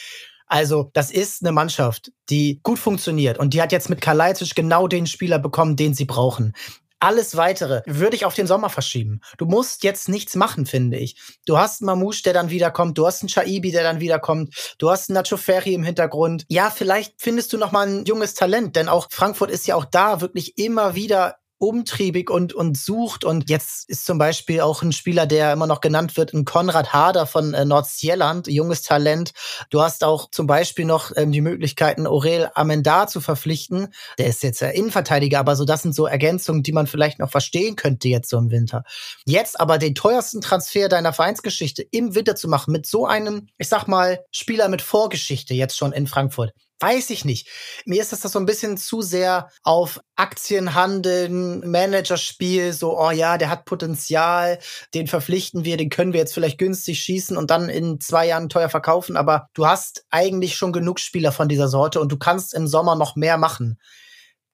[0.53, 3.39] Also, das ist eine Mannschaft, die gut funktioniert.
[3.39, 6.55] Und die hat jetzt mit Kalajdzic genau den Spieler bekommen, den sie brauchen.
[7.01, 9.21] Alles weitere würde ich auf den Sommer verschieben.
[9.39, 11.17] Du musst jetzt nichts machen, finde ich.
[11.47, 12.99] Du hast einen Mamouche, der dann wiederkommt.
[12.99, 14.75] Du hast einen Shaibi, der dann wiederkommt.
[14.79, 16.45] Du hast einen Nacho Ferri im Hintergrund.
[16.49, 19.87] Ja, vielleicht findest du noch mal ein junges Talent, denn auch Frankfurt ist ja auch
[19.87, 23.25] da wirklich immer wieder umtriebig und, und sucht.
[23.25, 26.93] Und jetzt ist zum Beispiel auch ein Spieler, der immer noch genannt wird, ein Konrad
[26.93, 29.33] Hader von äh, Nordsjelland, junges Talent.
[29.69, 33.89] Du hast auch zum Beispiel noch ähm, die Möglichkeiten, Aurel Amendar zu verpflichten.
[34.19, 37.31] Der ist jetzt ja Innenverteidiger, aber so das sind so Ergänzungen, die man vielleicht noch
[37.31, 38.83] verstehen könnte jetzt so im Winter.
[39.27, 43.69] Jetzt aber den teuersten Transfer deiner Vereinsgeschichte im Winter zu machen mit so einem, ich
[43.69, 46.55] sag mal, Spieler mit Vorgeschichte jetzt schon in Frankfurt.
[46.83, 47.47] Weiß ich nicht.
[47.85, 53.51] Mir ist das so ein bisschen zu sehr auf Aktienhandeln, Managerspiel, so, oh ja, der
[53.51, 54.59] hat Potenzial,
[54.95, 58.49] den verpflichten wir, den können wir jetzt vielleicht günstig schießen und dann in zwei Jahren
[58.49, 62.55] teuer verkaufen, aber du hast eigentlich schon genug Spieler von dieser Sorte und du kannst
[62.55, 63.79] im Sommer noch mehr machen.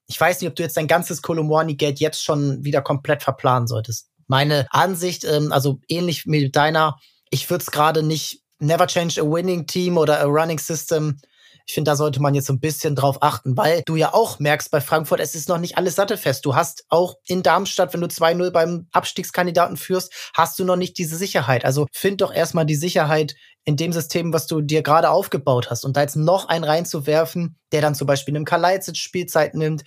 [0.08, 4.08] Ich weiß nicht, ob du jetzt dein ganzes Kolomwani-Geld jetzt schon wieder komplett verplanen solltest.
[4.26, 6.98] Meine Ansicht, ähm, also ähnlich mit deiner,
[7.30, 11.20] ich würde es gerade nicht never change a winning team oder a running system
[11.66, 14.38] ich finde, da sollte man jetzt so ein bisschen drauf achten, weil du ja auch
[14.38, 16.46] merkst bei Frankfurt, es ist noch nicht alles sattelfest.
[16.46, 20.96] Du hast auch in Darmstadt, wenn du 2-0 beim Abstiegskandidaten führst, hast du noch nicht
[20.96, 21.64] diese Sicherheit.
[21.64, 25.84] Also find doch erstmal die Sicherheit in dem System, was du dir gerade aufgebaut hast.
[25.84, 29.82] Und da jetzt noch einen reinzuwerfen, der dann zum Beispiel einem Kalajdzic Spielzeit nimmt,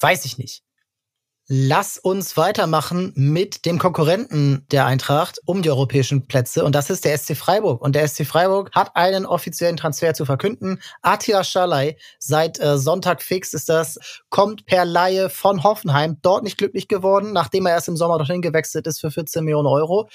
[0.00, 0.64] weiß ich nicht.
[1.52, 7.04] Lass uns weitermachen mit dem Konkurrenten der Eintracht um die europäischen Plätze und das ist
[7.04, 7.82] der SC Freiburg.
[7.82, 10.80] Und der SC Freiburg hat einen offiziellen Transfer zu verkünden.
[11.02, 16.56] Attila Schalay, seit äh, Sonntag fix ist das, kommt per Laie von Hoffenheim, dort nicht
[16.56, 20.08] glücklich geworden, nachdem er erst im Sommer dorthin gewechselt ist für 14 Millionen Euro.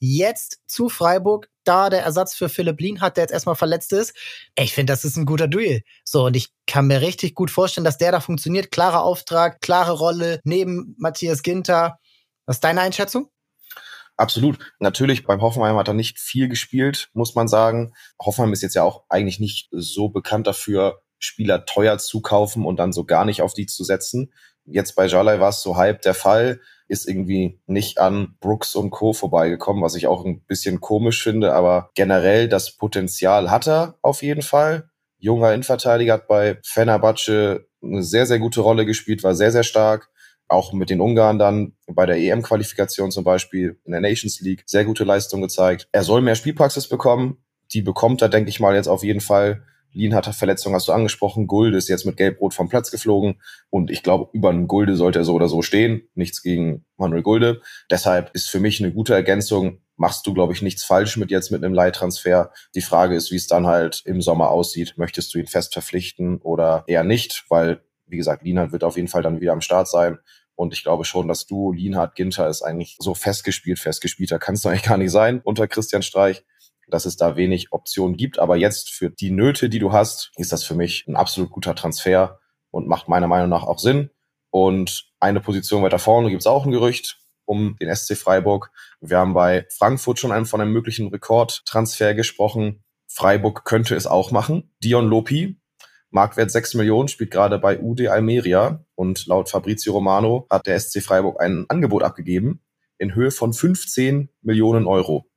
[0.00, 4.14] Jetzt zu Freiburg, da der Ersatz für Philipp Lien hat, der jetzt erstmal verletzt ist.
[4.56, 5.82] Ich finde, das ist ein guter Duell.
[6.04, 8.70] So, und ich kann mir richtig gut vorstellen, dass der da funktioniert.
[8.70, 11.98] Klarer Auftrag, klare Rolle neben Matthias Ginter.
[12.46, 13.30] Was ist deine Einschätzung?
[14.16, 14.58] Absolut.
[14.80, 17.94] Natürlich, beim Hoffenheim hat er nicht viel gespielt, muss man sagen.
[18.20, 22.76] Hoffenheim ist jetzt ja auch eigentlich nicht so bekannt dafür, Spieler teuer zu kaufen und
[22.76, 24.32] dann so gar nicht auf die zu setzen.
[24.70, 28.90] Jetzt bei Jalai war es so halb der Fall ist irgendwie nicht an Brooks und
[28.90, 29.12] Co.
[29.12, 34.22] vorbeigekommen, was ich auch ein bisschen komisch finde, aber generell das Potenzial hat er auf
[34.22, 34.90] jeden Fall.
[35.18, 40.10] Junger Innenverteidiger hat bei Fenerbahce eine sehr, sehr gute Rolle gespielt, war sehr, sehr stark.
[40.48, 44.84] Auch mit den Ungarn dann bei der EM-Qualifikation zum Beispiel in der Nations League sehr
[44.84, 45.86] gute Leistung gezeigt.
[45.92, 47.38] Er soll mehr Spielpraxis bekommen.
[47.72, 49.62] Die bekommt er, denke ich mal, jetzt auf jeden Fall.
[49.92, 51.46] Lien hat Verletzung, hast du angesprochen.
[51.46, 53.40] Gulde ist jetzt mit Gelb-Rot vom Platz geflogen.
[53.70, 56.02] Und ich glaube, über einen Gulde sollte er so oder so stehen.
[56.14, 57.60] Nichts gegen Manuel Gulde.
[57.90, 59.80] Deshalb ist für mich eine gute Ergänzung.
[59.96, 62.52] Machst du, glaube ich, nichts falsch mit jetzt mit einem Leihtransfer.
[62.74, 64.94] Die Frage ist, wie es dann halt im Sommer aussieht.
[64.96, 67.44] Möchtest du ihn fest verpflichten oder eher nicht?
[67.48, 70.18] Weil, wie gesagt, Lienhardt wird auf jeden Fall dann wieder am Start sein.
[70.54, 74.68] Und ich glaube schon, dass du, Lienhardt, Ginter ist eigentlich so festgespielt, festgespielter kannst du
[74.68, 76.44] eigentlich gar nicht sein unter Christian Streich
[76.90, 78.38] dass es da wenig Optionen gibt.
[78.38, 81.74] Aber jetzt für die Nöte, die du hast, ist das für mich ein absolut guter
[81.74, 84.10] Transfer und macht meiner Meinung nach auch Sinn.
[84.50, 88.70] Und eine Position weiter vorne gibt es auch ein Gerücht um den SC Freiburg.
[89.00, 92.84] Wir haben bei Frankfurt schon von einem möglichen Rekordtransfer gesprochen.
[93.08, 94.72] Freiburg könnte es auch machen.
[94.82, 95.60] Dion Lopi,
[96.10, 101.02] Marktwert 6 Millionen, spielt gerade bei UD Almeria und laut Fabrizio Romano hat der SC
[101.02, 102.62] Freiburg ein Angebot abgegeben
[102.98, 105.29] in Höhe von 15 Millionen Euro.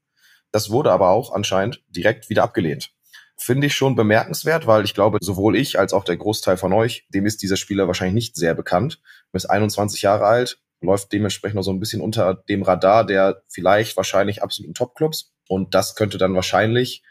[0.53, 2.91] Das wurde aber auch anscheinend direkt wieder abgelehnt.
[3.35, 7.07] Finde ich schon bemerkenswert, weil ich glaube, sowohl ich als auch der Großteil von euch,
[7.09, 9.01] dem ist dieser Spieler wahrscheinlich nicht sehr bekannt.
[9.31, 13.41] Er ist 21 Jahre alt, läuft dementsprechend noch so ein bisschen unter dem Radar der
[13.47, 15.33] vielleicht wahrscheinlich absoluten Topclubs.
[15.49, 17.03] Und das könnte dann wahrscheinlich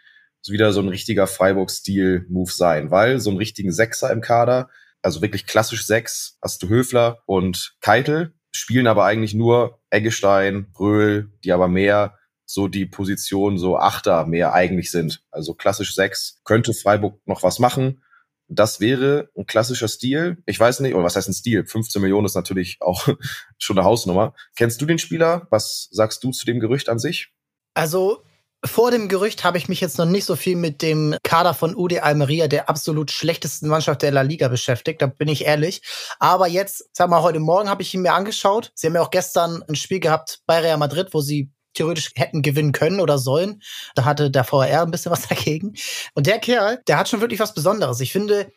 [0.47, 4.71] wieder so ein richtiger Freiburg-Stil-Move sein, weil so einen richtigen Sechser im Kader,
[5.03, 11.33] also wirklich klassisch Sechs, hast du Höfler und Keitel, spielen aber eigentlich nur Eggestein, Bröhl,
[11.45, 12.19] die aber mehr
[12.53, 15.23] so die Position so Achter mehr eigentlich sind.
[15.31, 18.03] Also klassisch sechs könnte Freiburg noch was machen.
[18.49, 20.43] Das wäre ein klassischer Stil.
[20.45, 21.65] Ich weiß nicht, oder was heißt ein Stil?
[21.65, 23.09] 15 Millionen ist natürlich auch
[23.59, 24.35] schon eine Hausnummer.
[24.57, 25.47] Kennst du den Spieler?
[25.51, 27.33] Was sagst du zu dem Gerücht an sich?
[27.75, 28.23] Also
[28.65, 31.75] vor dem Gerücht habe ich mich jetzt noch nicht so viel mit dem Kader von
[31.75, 35.01] UD Almeria, der absolut schlechtesten Mannschaft der La Liga, beschäftigt.
[35.03, 35.83] Da bin ich ehrlich.
[36.21, 38.71] Aber jetzt, sag mal, heute Morgen habe ich ihn mir angeschaut.
[38.75, 42.43] Sie haben ja auch gestern ein Spiel gehabt bei Real Madrid, wo sie theoretisch hätten
[42.43, 43.63] gewinnen können oder sollen.
[43.95, 45.75] Da hatte der VR ein bisschen was dagegen.
[46.15, 48.01] Und der Kerl, der hat schon wirklich was Besonderes.
[48.01, 48.53] Ich finde,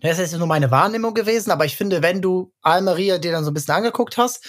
[0.00, 3.44] das ist jetzt nur meine Wahrnehmung gewesen, aber ich finde, wenn du Almeria dir dann
[3.44, 4.44] so ein bisschen angeguckt hast,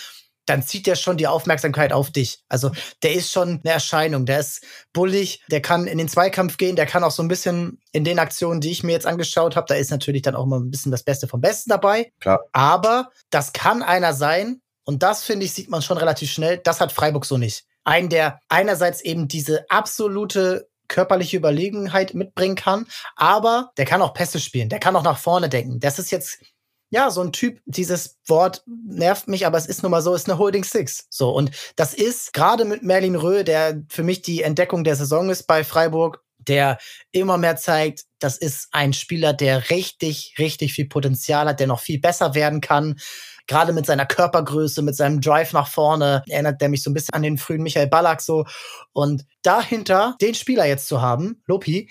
[0.45, 2.39] dann zieht der schon die Aufmerksamkeit auf dich.
[2.49, 2.71] Also
[3.03, 6.88] der ist schon eine Erscheinung, der ist bullig, der kann in den Zweikampf gehen, der
[6.88, 9.75] kann auch so ein bisschen in den Aktionen, die ich mir jetzt angeschaut habe, da
[9.75, 12.12] ist natürlich dann auch mal ein bisschen das Beste vom Besten dabei.
[12.19, 12.39] Klar.
[12.53, 16.57] Aber das kann einer sein und das finde ich sieht man schon relativ schnell.
[16.57, 22.86] Das hat Freiburg so nicht einen, der einerseits eben diese absolute körperliche Überlegenheit mitbringen kann,
[23.15, 25.80] aber der kann auch Pässe spielen, der kann auch nach vorne denken.
[25.80, 26.39] Das ist jetzt
[26.91, 30.30] ja, so ein Typ, dieses Wort nervt mich, aber es ist nun mal so, ist
[30.30, 31.08] eine Holding Six.
[31.10, 35.30] So, und das ist gerade mit Merlin Röhl, der für mich die Entdeckung der Saison
[35.30, 36.77] ist bei Freiburg, der
[37.12, 41.80] immer mehr zeigt, das ist ein Spieler, der richtig, richtig viel Potenzial hat, der noch
[41.80, 42.95] viel besser werden kann
[43.47, 47.13] gerade mit seiner Körpergröße, mit seinem Drive nach vorne, erinnert der mich so ein bisschen
[47.13, 48.45] an den frühen Michael Ballack so.
[48.93, 51.89] Und dahinter den Spieler jetzt zu haben, Lopi,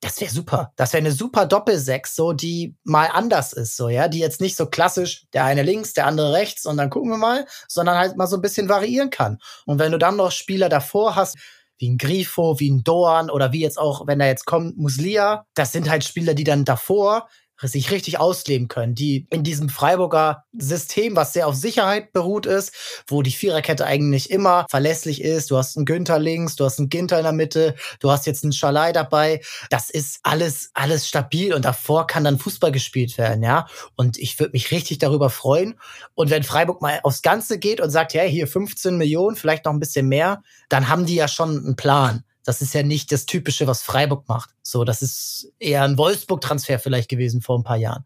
[0.00, 0.72] das wäre super.
[0.76, 4.56] Das wäre eine super Doppelsechs, so die mal anders ist, so ja, die jetzt nicht
[4.56, 8.16] so klassisch der eine links, der andere rechts und dann gucken wir mal, sondern halt
[8.16, 9.38] mal so ein bisschen variieren kann.
[9.64, 11.36] Und wenn du dann noch Spieler davor hast,
[11.78, 15.46] wie ein Grifo, wie ein Dorn oder wie jetzt auch, wenn er jetzt kommt, Muslia,
[15.54, 17.28] das sind halt Spieler, die dann davor
[17.68, 22.72] sich richtig ausleben können, die in diesem Freiburger System, was sehr auf Sicherheit beruht ist,
[23.06, 25.50] wo die Viererkette eigentlich immer verlässlich ist.
[25.50, 28.44] Du hast einen Günther links, du hast einen Ginter in der Mitte, du hast jetzt
[28.44, 29.40] einen Schalai dabei.
[29.70, 33.66] Das ist alles, alles stabil und davor kann dann Fußball gespielt werden, ja.
[33.96, 35.78] Und ich würde mich richtig darüber freuen.
[36.14, 39.72] Und wenn Freiburg mal aufs Ganze geht und sagt, ja, hier 15 Millionen, vielleicht noch
[39.72, 42.24] ein bisschen mehr, dann haben die ja schon einen Plan.
[42.44, 44.50] Das ist ja nicht das Typische, was Freiburg macht.
[44.62, 48.04] So, das ist eher ein Wolfsburg-Transfer vielleicht gewesen vor ein paar Jahren.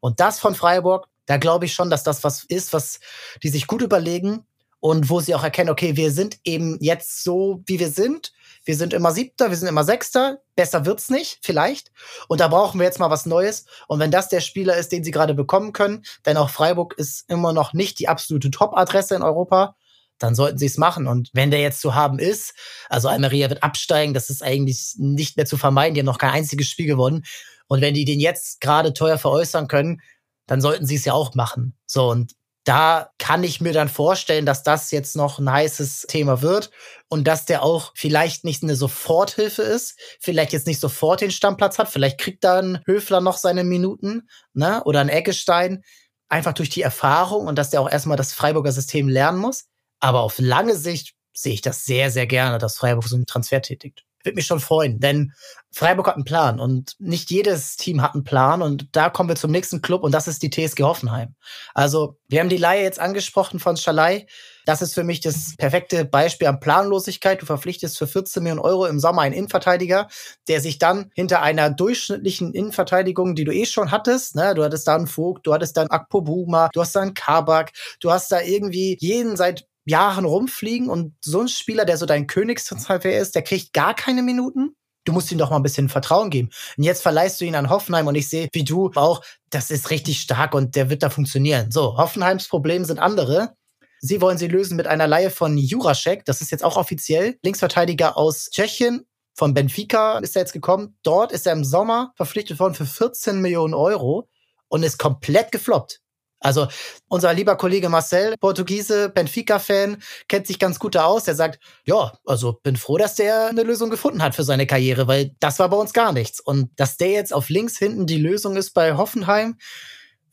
[0.00, 3.00] Und das von Freiburg, Da glaube ich schon, dass das was ist, was
[3.42, 4.46] die sich gut überlegen
[4.80, 8.32] und wo sie auch erkennen, okay, wir sind eben jetzt so, wie wir sind.
[8.66, 10.42] Wir sind immer Siebter, wir sind immer Sechster.
[10.56, 11.90] Besser wird's nicht, vielleicht.
[12.28, 13.64] Und da brauchen wir jetzt mal was Neues.
[13.88, 17.24] Und wenn das der Spieler ist, den sie gerade bekommen können, denn auch Freiburg ist
[17.30, 19.76] immer noch nicht die absolute Top-Adresse in Europa,
[20.18, 21.06] dann sollten sie es machen.
[21.06, 22.54] Und wenn der jetzt zu haben ist,
[22.88, 25.94] also Almeria wird absteigen, das ist eigentlich nicht mehr zu vermeiden.
[25.94, 27.24] Die haben noch kein einziges Spiel gewonnen.
[27.66, 30.00] Und wenn die den jetzt gerade teuer veräußern können,
[30.46, 31.76] dann sollten sie es ja auch machen.
[31.86, 32.32] So, und
[32.64, 36.70] da kann ich mir dann vorstellen, dass das jetzt noch ein heißes Thema wird
[37.08, 41.78] und dass der auch vielleicht nicht eine Soforthilfe ist, vielleicht jetzt nicht sofort den Stammplatz
[41.78, 45.82] hat, vielleicht kriegt dann Höfler noch seine Minuten, ne, oder ein Eckestein,
[46.30, 49.66] einfach durch die Erfahrung und dass der auch erstmal das Freiburger System lernen muss.
[50.04, 53.62] Aber auf lange Sicht sehe ich das sehr, sehr gerne, dass Freiburg so einen Transfer
[53.62, 55.32] tätigt würde mich schon freuen, denn
[55.70, 59.36] Freiburg hat einen Plan und nicht jedes Team hat einen Plan und da kommen wir
[59.36, 61.34] zum nächsten Club und das ist die TSG Hoffenheim.
[61.74, 64.26] Also, wir haben die Laie jetzt angesprochen von Schalai.
[64.66, 67.42] Das ist für mich das perfekte Beispiel an Planlosigkeit.
[67.42, 70.08] Du verpflichtest für 14 Millionen Euro im Sommer einen Innenverteidiger,
[70.48, 74.88] der sich dann hinter einer durchschnittlichen Innenverteidigung, die du eh schon hattest, ne, du hattest
[74.88, 78.10] da einen Vogt, du hattest da einen Akpo Buma, du hast da einen Kabak, du
[78.10, 83.04] hast da irgendwie jeden seit Jahren rumfliegen und so ein Spieler, der so dein Königstransfer
[83.18, 84.74] ist, der kriegt gar keine Minuten.
[85.04, 86.48] Du musst ihm doch mal ein bisschen Vertrauen geben.
[86.78, 89.90] Und jetzt verleihst du ihn an Hoffenheim und ich sehe, wie du auch, das ist
[89.90, 91.70] richtig stark und der wird da funktionieren.
[91.70, 93.54] So, Hoffenheims Problem sind andere.
[94.00, 96.24] Sie wollen sie lösen mit einer Leihe von Jurasek.
[96.24, 97.36] Das ist jetzt auch offiziell.
[97.42, 99.06] Linksverteidiger aus Tschechien.
[99.34, 100.96] Von Benfica ist er jetzt gekommen.
[101.02, 104.28] Dort ist er im Sommer verpflichtet worden für 14 Millionen Euro
[104.68, 106.00] und ist komplett gefloppt.
[106.44, 106.68] Also
[107.08, 111.24] unser lieber Kollege Marcel, Portugiese, Benfica-Fan, kennt sich ganz gut da aus.
[111.24, 115.08] Der sagt, ja, also bin froh, dass der eine Lösung gefunden hat für seine Karriere,
[115.08, 116.40] weil das war bei uns gar nichts.
[116.40, 119.56] Und dass der jetzt auf links hinten die Lösung ist bei Hoffenheim,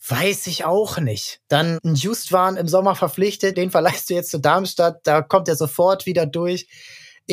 [0.08, 1.42] Weiß ich auch nicht.
[1.48, 5.56] Dann ein Justwan im Sommer verpflichtet, den verleihst du jetzt zu Darmstadt, da kommt er
[5.56, 6.68] sofort wieder durch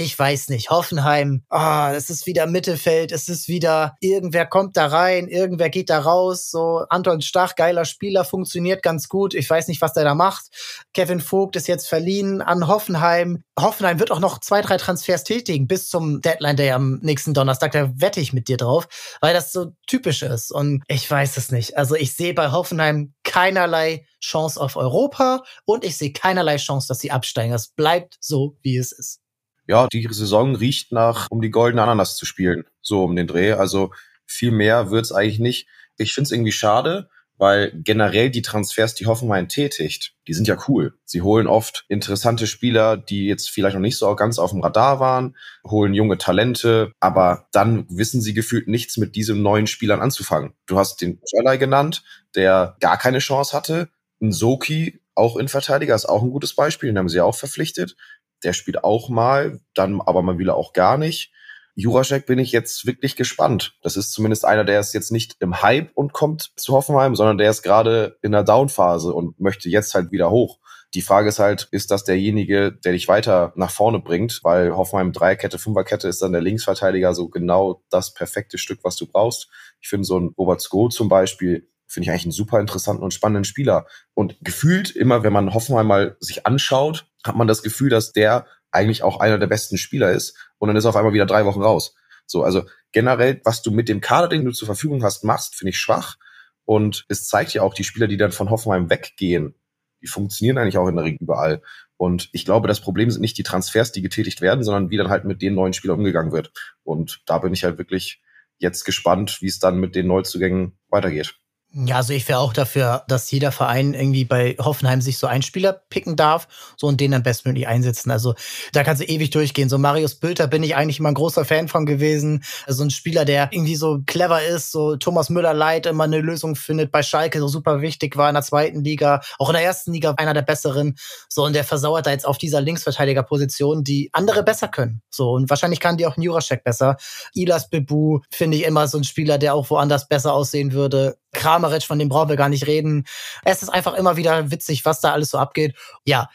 [0.00, 4.86] ich weiß nicht, Hoffenheim, ah, es ist wieder Mittelfeld, es ist wieder, irgendwer kommt da
[4.86, 9.68] rein, irgendwer geht da raus, so Anton Stach, geiler Spieler, funktioniert ganz gut, ich weiß
[9.68, 10.46] nicht, was der da macht.
[10.94, 13.42] Kevin Vogt ist jetzt verliehen an Hoffenheim.
[13.58, 17.72] Hoffenheim wird auch noch zwei, drei Transfers tätigen bis zum Deadline Day am nächsten Donnerstag,
[17.72, 18.86] da wette ich mit dir drauf,
[19.20, 21.76] weil das so typisch ist und ich weiß es nicht.
[21.76, 27.00] Also ich sehe bei Hoffenheim keinerlei Chance auf Europa und ich sehe keinerlei Chance, dass
[27.00, 27.52] sie absteigen.
[27.52, 29.20] Das bleibt so, wie es ist
[29.68, 33.52] ja, die Saison riecht nach, um die goldene Ananas zu spielen, so um den Dreh.
[33.52, 33.92] Also
[34.26, 35.68] viel mehr wird's eigentlich nicht.
[35.98, 40.94] Ich find's irgendwie schade, weil generell die Transfers, die Hoffenheim tätigt, die sind ja cool.
[41.04, 45.00] Sie holen oft interessante Spieler, die jetzt vielleicht noch nicht so ganz auf dem Radar
[45.00, 50.54] waren, holen junge Talente, aber dann wissen sie gefühlt nichts mit diesen neuen Spielern anzufangen.
[50.64, 52.02] Du hast den Schalai genannt,
[52.34, 53.90] der gar keine Chance hatte.
[54.20, 57.96] Ein Soki, auch in Verteidiger, ist auch ein gutes Beispiel, den haben sie auch verpflichtet
[58.44, 61.32] der spielt auch mal, dann aber mal wieder auch gar nicht.
[61.74, 63.76] Juracek bin ich jetzt wirklich gespannt.
[63.82, 67.38] Das ist zumindest einer, der ist jetzt nicht im Hype und kommt zu Hoffenheim, sondern
[67.38, 70.58] der ist gerade in der Downphase und möchte jetzt halt wieder hoch.
[70.94, 74.40] Die Frage ist halt, ist das derjenige, der dich weiter nach vorne bringt?
[74.42, 79.06] Weil Hoffenheim Dreierkette, Fünferkette ist dann der Linksverteidiger so genau das perfekte Stück, was du
[79.06, 79.48] brauchst.
[79.80, 83.14] Ich finde so ein Robert Sko zum Beispiel, finde ich eigentlich einen super interessanten und
[83.14, 83.86] spannenden Spieler.
[84.14, 88.46] Und gefühlt immer, wenn man Hoffenheim mal sich anschaut, hat man das Gefühl, dass der
[88.70, 90.36] eigentlich auch einer der besten Spieler ist.
[90.58, 91.94] Und dann ist er auf einmal wieder drei Wochen raus.
[92.26, 95.70] So, also generell, was du mit dem Kader, den du zur Verfügung hast, machst, finde
[95.70, 96.16] ich schwach.
[96.64, 99.54] Und es zeigt ja auch die Spieler, die dann von Hoffenheim weggehen,
[100.02, 101.62] die funktionieren eigentlich auch in der Regel überall.
[101.96, 105.08] Und ich glaube, das Problem sind nicht die Transfers, die getätigt werden, sondern wie dann
[105.08, 106.52] halt mit den neuen Spielern umgegangen wird.
[106.84, 108.22] Und da bin ich halt wirklich
[108.58, 111.37] jetzt gespannt, wie es dann mit den Neuzugängen weitergeht.
[111.70, 115.42] Ja, also ich wäre auch dafür, dass jeder Verein irgendwie bei Hoffenheim sich so einen
[115.42, 118.10] Spieler picken darf, so und den dann bestmöglich einsetzen.
[118.10, 118.34] Also
[118.72, 119.68] da kannst du ewig durchgehen.
[119.68, 122.42] So Marius Bülter bin ich eigentlich immer ein großer Fan von gewesen.
[122.66, 126.56] Also ein Spieler, der irgendwie so clever ist, so Thomas Müller leid immer eine Lösung
[126.56, 129.92] findet, bei Schalke so super wichtig war in der zweiten Liga, auch in der ersten
[129.92, 130.96] Liga einer der besseren.
[131.28, 135.02] So und der versauert da jetzt auf dieser Linksverteidigerposition, die andere besser können.
[135.10, 136.96] So und wahrscheinlich kann die auch Juraschek besser.
[137.34, 141.18] Ilas Bebu finde ich immer so ein Spieler, der auch woanders besser aussehen würde.
[141.32, 143.04] Kramaric, von dem brauchen wir gar nicht reden.
[143.44, 145.76] Es ist einfach immer wieder witzig, was da alles so abgeht.
[146.04, 146.28] Ja,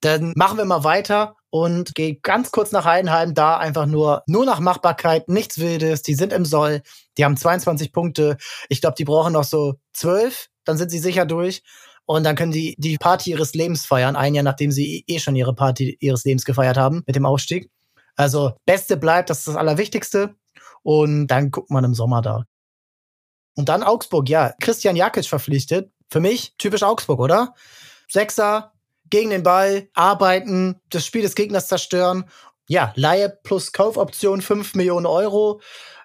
[0.00, 4.44] dann machen wir mal weiter und gehe ganz kurz nach Heidenheim, da einfach nur, nur
[4.44, 6.02] nach Machbarkeit, nichts Wildes.
[6.02, 6.82] Die sind im Soll,
[7.16, 8.36] die haben 22 Punkte.
[8.68, 11.62] Ich glaube, die brauchen noch so 12, dann sind sie sicher durch.
[12.04, 15.36] Und dann können die die Party ihres Lebens feiern, ein Jahr nachdem sie eh schon
[15.36, 17.70] ihre Party ihres Lebens gefeiert haben mit dem Aufstieg.
[18.16, 20.34] Also, Beste bleibt, das ist das Allerwichtigste.
[20.82, 22.44] Und dann guckt man im Sommer da.
[23.58, 25.90] Und dann Augsburg, ja, Christian Jakic verpflichtet.
[26.08, 27.54] für mich typisch Augsburg, oder?
[28.08, 28.72] Sechser,
[29.10, 32.30] gegen den Ball, arbeiten, das Spiel des Gegners zerstören.
[32.68, 35.60] Ja, Laie plus Kaufoption 5 Millionen Euro.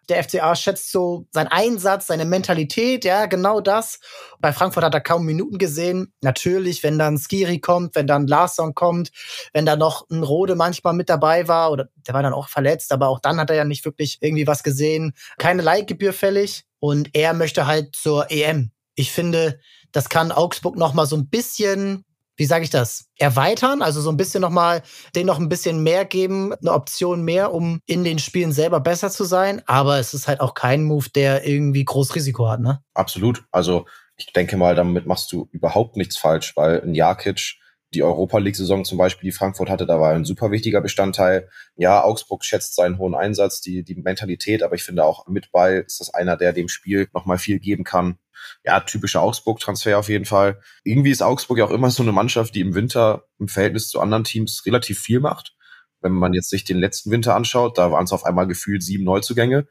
[0.10, 4.00] Der FCA schätzt so seinen Einsatz, seine Mentalität, ja, genau das.
[4.40, 6.14] Bei Frankfurt hat er kaum Minuten gesehen.
[6.22, 9.12] Natürlich, wenn dann Skiri kommt, wenn dann Larsson kommt,
[9.54, 12.92] wenn da noch ein Rode manchmal mit dabei war, oder der war dann auch verletzt,
[12.92, 15.14] aber auch dann hat er ja nicht wirklich irgendwie was gesehen.
[15.38, 18.72] Keine Leihgebühr fällig und er möchte halt zur EM.
[18.96, 19.60] Ich finde,
[19.92, 22.04] das kann Augsburg noch mal so ein bisschen
[22.36, 24.82] wie sage ich das, erweitern, also so ein bisschen nochmal,
[25.16, 29.10] denen noch ein bisschen mehr geben, eine Option mehr, um in den Spielen selber besser
[29.12, 29.62] zu sein.
[29.66, 32.84] Aber es ist halt auch kein Move, der irgendwie groß Risiko hat, ne?
[32.94, 33.44] Absolut.
[33.52, 33.86] Also
[34.18, 37.60] ich denke mal, damit machst du überhaupt nichts falsch, weil ein Jakic
[37.94, 41.50] die Europa League-Saison zum Beispiel, die Frankfurt hatte, da war ein super wichtiger Bestandteil.
[41.76, 45.78] Ja, Augsburg schätzt seinen hohen Einsatz, die, die Mentalität, aber ich finde auch mit bei
[45.78, 48.18] ist das einer, der dem Spiel nochmal viel geben kann
[48.64, 50.62] ja, typischer Augsburg-Transfer auf jeden Fall.
[50.84, 54.00] Irgendwie ist Augsburg ja auch immer so eine Mannschaft, die im Winter im Verhältnis zu
[54.00, 55.56] anderen Teams relativ viel macht.
[56.02, 59.06] Wenn man jetzt sich den letzten Winter anschaut, da waren es auf einmal gefühlt sieben
[59.06, 59.68] Neuzugänge,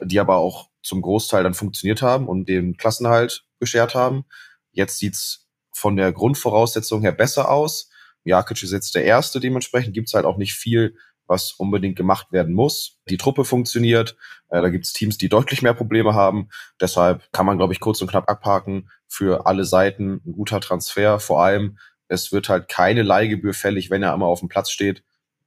[0.00, 4.24] die aber auch zum Großteil dann funktioniert haben und den Klassenhalt beschert haben.
[4.72, 7.90] Jetzt sieht's von der Grundvoraussetzung her besser aus.
[8.24, 10.96] Jakic ist jetzt der Erste, dementsprechend gibt's halt auch nicht viel
[11.32, 12.98] was unbedingt gemacht werden muss.
[13.08, 14.16] Die Truppe funktioniert.
[14.50, 16.50] Äh, da gibt es Teams, die deutlich mehr Probleme haben.
[16.80, 18.90] Deshalb kann man, glaube ich, kurz und knapp abhaken.
[19.08, 21.18] Für alle Seiten ein guter Transfer.
[21.18, 25.02] Vor allem, es wird halt keine Leihgebühr fällig, wenn er immer auf dem Platz steht.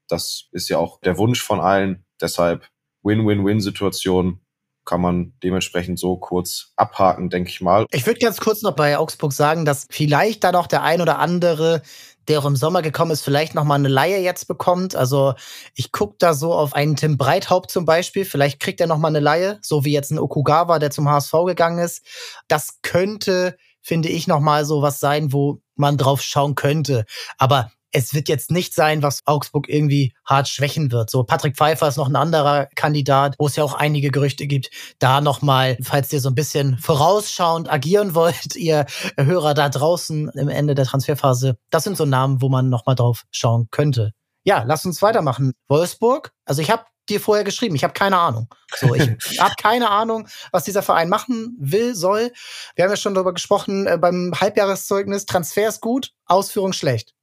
[0.07, 2.03] Das ist ja auch der Wunsch von allen.
[2.19, 2.67] Deshalb
[3.03, 4.41] Win-Win-Win-Situation
[4.85, 7.85] kann man dementsprechend so kurz abhaken, denke ich mal.
[7.91, 11.19] Ich würde ganz kurz noch bei Augsburg sagen, dass vielleicht da noch der ein oder
[11.19, 11.81] andere
[12.27, 14.95] der auch im Sommer gekommen ist, vielleicht noch mal eine Laie jetzt bekommt.
[14.95, 15.33] Also
[15.73, 18.25] ich guck da so auf einen Tim Breithaupt zum Beispiel.
[18.25, 21.33] Vielleicht kriegt er noch mal eine Laie, so wie jetzt ein Okugawa, der zum HSV
[21.45, 22.05] gegangen ist.
[22.47, 27.05] Das könnte, finde ich, noch mal so was sein, wo man drauf schauen könnte.
[27.37, 31.09] Aber es wird jetzt nicht sein, was Augsburg irgendwie hart schwächen wird.
[31.09, 34.69] So Patrick Pfeiffer ist noch ein anderer Kandidat, wo es ja auch einige Gerüchte gibt.
[34.99, 40.49] Da nochmal, falls ihr so ein bisschen vorausschauend agieren wollt, ihr Hörer da draußen im
[40.49, 44.11] Ende der Transferphase, das sind so Namen, wo man nochmal drauf schauen könnte.
[44.43, 45.53] Ja, lass uns weitermachen.
[45.69, 48.49] Wolfsburg, also ich habe dir vorher geschrieben, ich habe keine Ahnung.
[48.75, 49.07] So, ich
[49.39, 52.33] habe keine Ahnung, was dieser Verein machen will, soll.
[52.75, 57.14] Wir haben ja schon darüber gesprochen äh, beim Halbjahreszeugnis, Transfers gut, Ausführung schlecht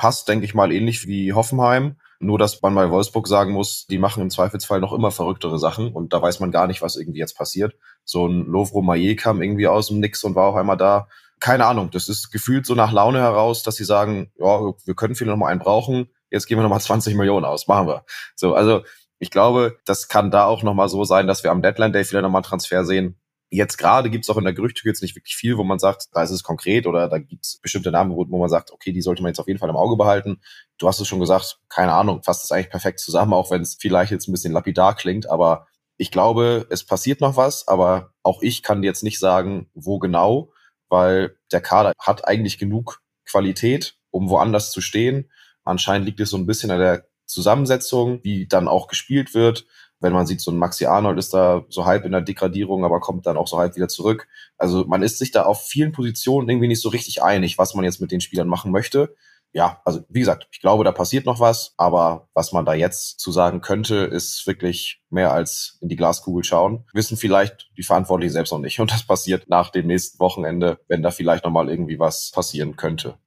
[0.00, 1.96] passt, denke ich mal, ähnlich wie Hoffenheim.
[2.20, 5.92] Nur, dass man bei Wolfsburg sagen muss, die machen im Zweifelsfall noch immer verrücktere Sachen
[5.92, 7.74] und da weiß man gar nicht, was irgendwie jetzt passiert.
[8.04, 11.06] So ein Lovro Maillet kam irgendwie aus dem Nix und war auch einmal da.
[11.38, 15.14] Keine Ahnung, das ist gefühlt so nach Laune heraus, dass sie sagen, ja, wir können
[15.14, 18.06] vielleicht noch mal einen brauchen, jetzt geben wir noch mal 20 Millionen aus, machen wir.
[18.36, 18.82] So, also
[19.18, 22.04] ich glaube, das kann da auch noch mal so sein, dass wir am Deadline Day
[22.04, 23.20] vielleicht noch mal einen Transfer sehen,
[23.52, 26.08] Jetzt gerade gibt es auch in der Gerüchte jetzt nicht wirklich viel, wo man sagt,
[26.12, 29.02] da ist es konkret oder da gibt es bestimmte Namen, wo, man sagt, okay, die
[29.02, 30.40] sollte man jetzt auf jeden Fall im Auge behalten.
[30.78, 33.76] Du hast es schon gesagt, keine Ahnung, fasst es eigentlich perfekt zusammen, auch wenn es
[33.80, 38.40] vielleicht jetzt ein bisschen lapidar klingt, aber ich glaube, es passiert noch was, aber auch
[38.40, 40.52] ich kann jetzt nicht sagen, wo genau,
[40.88, 45.30] weil der Kader hat eigentlich genug Qualität, um woanders zu stehen.
[45.64, 49.66] Anscheinend liegt es so ein bisschen an der Zusammensetzung, wie dann auch gespielt wird
[50.00, 53.00] wenn man sieht, so ein Maxi Arnold ist da so halb in der Degradierung, aber
[53.00, 54.28] kommt dann auch so halb wieder zurück.
[54.56, 57.84] Also man ist sich da auf vielen Positionen irgendwie nicht so richtig einig, was man
[57.84, 59.14] jetzt mit den Spielern machen möchte.
[59.52, 63.18] Ja, also wie gesagt, ich glaube, da passiert noch was, aber was man da jetzt
[63.18, 66.84] zu sagen könnte, ist wirklich mehr als in die Glaskugel schauen.
[66.92, 68.78] Wissen vielleicht die Verantwortlichen selbst noch nicht.
[68.78, 73.18] Und das passiert nach dem nächsten Wochenende, wenn da vielleicht nochmal irgendwie was passieren könnte.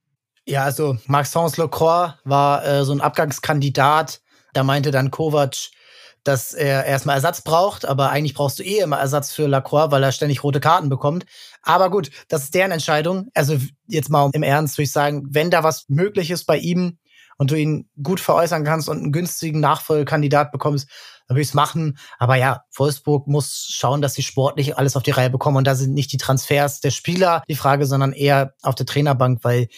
[0.46, 4.20] Ja, also Maxence Lecroix war äh, so ein Abgangskandidat.
[4.54, 5.70] Da meinte dann Kovac,
[6.24, 10.02] dass er erstmal Ersatz braucht, aber eigentlich brauchst du eh immer Ersatz für Lacroix, weil
[10.02, 11.26] er ständig rote Karten bekommt.
[11.62, 13.28] Aber gut, das ist deren Entscheidung.
[13.34, 16.98] Also jetzt mal im Ernst würde ich sagen, wenn da was möglich ist bei ihm
[17.36, 20.88] und du ihn gut veräußern kannst und einen günstigen Nachfolgekandidat bekommst,
[21.26, 21.98] dann würde ich es machen.
[22.18, 25.58] Aber ja, Wolfsburg muss schauen, dass sie sportlich alles auf die Reihe bekommen.
[25.58, 29.40] Und da sind nicht die Transfers der Spieler die Frage, sondern eher auf der Trainerbank,
[29.42, 29.68] weil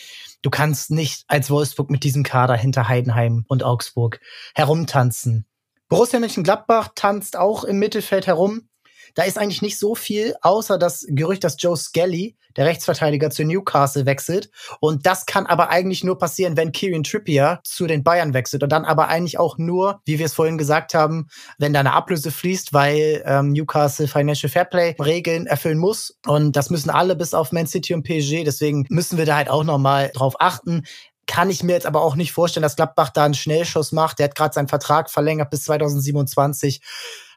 [0.42, 4.20] du kannst nicht als Wolfsburg mit diesem Kader hinter Heidenheim und Augsburg
[4.54, 5.46] herumtanzen.
[5.88, 8.68] Borussia Mönchengladbach tanzt auch im Mittelfeld herum.
[9.14, 13.44] Da ist eigentlich nicht so viel, außer das Gerücht, dass Joe Skelly, der Rechtsverteidiger, zu
[13.44, 14.50] Newcastle wechselt.
[14.80, 18.62] Und das kann aber eigentlich nur passieren, wenn Kieran Trippier zu den Bayern wechselt.
[18.62, 21.94] Und dann aber eigentlich auch nur, wie wir es vorhin gesagt haben, wenn da eine
[21.94, 26.18] Ablöse fließt, weil ähm, Newcastle Financial Fairplay Regeln erfüllen muss.
[26.26, 28.44] Und das müssen alle bis auf Man City und PSG.
[28.44, 30.82] Deswegen müssen wir da halt auch nochmal drauf achten
[31.26, 34.18] kann ich mir jetzt aber auch nicht vorstellen, dass Gladbach da einen Schnellschuss macht.
[34.18, 36.80] Der hat gerade seinen Vertrag verlängert bis 2027.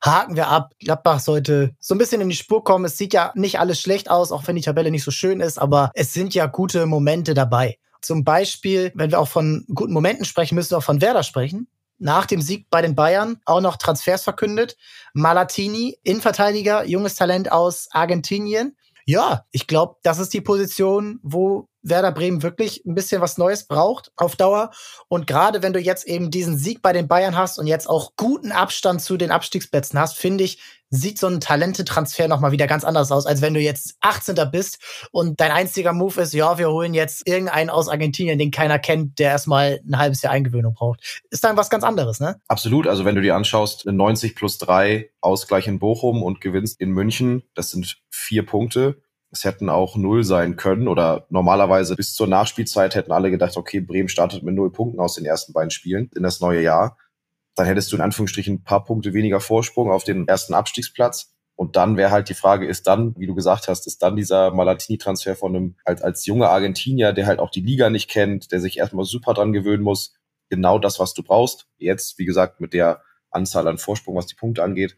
[0.03, 0.73] haken wir ab.
[0.79, 2.85] Gladbach sollte so ein bisschen in die Spur kommen.
[2.85, 5.57] Es sieht ja nicht alles schlecht aus, auch wenn die Tabelle nicht so schön ist,
[5.57, 7.77] aber es sind ja gute Momente dabei.
[8.01, 11.67] Zum Beispiel, wenn wir auch von guten Momenten sprechen, müssen wir auch von Werder sprechen.
[11.97, 14.77] Nach dem Sieg bei den Bayern auch noch Transfers verkündet.
[15.13, 18.77] Malatini, Innenverteidiger, junges Talent aus Argentinien.
[19.05, 23.65] Ja, ich glaube, das ist die Position, wo Werder Bremen wirklich ein bisschen was Neues
[23.65, 24.71] braucht auf Dauer.
[25.07, 28.13] Und gerade wenn du jetzt eben diesen Sieg bei den Bayern hast und jetzt auch
[28.17, 30.59] guten Abstand zu den Abstiegsplätzen hast, finde ich,
[30.89, 34.35] sieht so ein Talentetransfer nochmal wieder ganz anders aus, als wenn du jetzt 18.
[34.51, 34.79] bist
[35.11, 39.19] und dein einziger Move ist, ja, wir holen jetzt irgendeinen aus Argentinien, den keiner kennt,
[39.19, 41.21] der erstmal ein halbes Jahr Eingewöhnung braucht.
[41.29, 42.41] Ist dann was ganz anderes, ne?
[42.47, 42.87] Absolut.
[42.87, 47.43] Also wenn du dir anschaust, 90 plus 3 Ausgleich in Bochum und gewinnst in München,
[47.53, 49.01] das sind vier Punkte
[49.31, 53.79] es hätten auch null sein können oder normalerweise bis zur Nachspielzeit hätten alle gedacht, okay,
[53.79, 56.97] Bremen startet mit null Punkten aus den ersten beiden Spielen in das neue Jahr.
[57.55, 61.33] Dann hättest du in Anführungsstrichen ein paar Punkte weniger Vorsprung auf den ersten Abstiegsplatz.
[61.55, 64.51] Und dann wäre halt die Frage, ist dann, wie du gesagt hast, ist dann dieser
[64.51, 68.61] Malatini-Transfer von einem als, als junger Argentinier, der halt auch die Liga nicht kennt, der
[68.61, 70.15] sich erstmal super dran gewöhnen muss,
[70.49, 71.67] genau das, was du brauchst.
[71.77, 74.95] Jetzt, wie gesagt, mit der Anzahl an Vorsprung, was die Punkte angeht,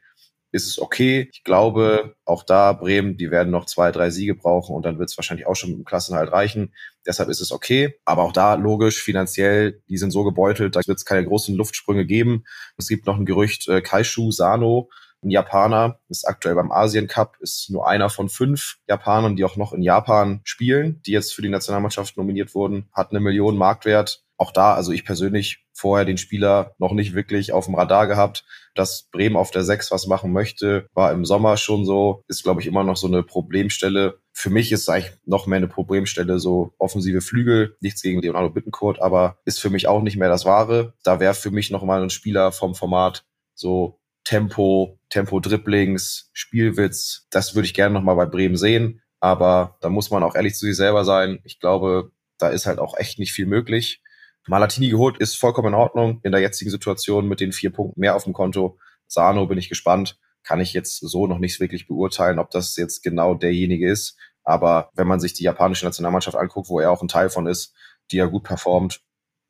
[0.52, 1.30] ist es okay.
[1.32, 5.10] Ich glaube, auch da Bremen, die werden noch zwei, drei Siege brauchen und dann wird
[5.10, 6.74] es wahrscheinlich auch schon mit dem Klassenhalt reichen.
[7.06, 7.96] Deshalb ist es okay.
[8.06, 12.06] Aber auch da logisch, finanziell, die sind so gebeutelt, da wird es keine großen Luftsprünge
[12.06, 12.44] geben.
[12.78, 14.90] Es gibt noch ein Gerücht, äh, Kaishu Sano,
[15.24, 19.56] ein Japaner, ist aktuell beim Asien Cup, ist nur einer von fünf Japanern, die auch
[19.56, 24.24] noch in Japan spielen, die jetzt für die Nationalmannschaft nominiert wurden, hat eine Million Marktwert.
[24.42, 28.44] Auch da, also ich persönlich vorher den Spieler noch nicht wirklich auf dem Radar gehabt.
[28.74, 32.60] Dass Bremen auf der 6 was machen möchte, war im Sommer schon so, ist, glaube
[32.60, 34.18] ich, immer noch so eine Problemstelle.
[34.34, 39.00] Für mich ist eigentlich noch mehr eine Problemstelle, so offensive Flügel, nichts gegen Leonardo Bittencourt,
[39.00, 40.96] aber ist für mich auch nicht mehr das Wahre.
[41.04, 43.24] Da wäre für mich nochmal ein Spieler vom Format
[43.54, 47.28] so Tempo, Tempo-Dribblings, Spielwitz.
[47.30, 49.04] Das würde ich gerne nochmal bei Bremen sehen.
[49.20, 51.42] Aber da muss man auch ehrlich zu sich selber sein.
[51.44, 54.02] Ich glaube, da ist halt auch echt nicht viel möglich.
[54.48, 58.16] Malatini geholt ist vollkommen in Ordnung in der jetzigen Situation mit den vier Punkten mehr
[58.16, 58.78] auf dem Konto.
[59.08, 60.18] Sano bin ich gespannt.
[60.44, 64.18] Kann ich jetzt so noch nicht wirklich beurteilen, ob das jetzt genau derjenige ist.
[64.44, 67.76] Aber wenn man sich die japanische Nationalmannschaft anguckt, wo er auch ein Teil von ist,
[68.12, 69.02] die ja gut performt,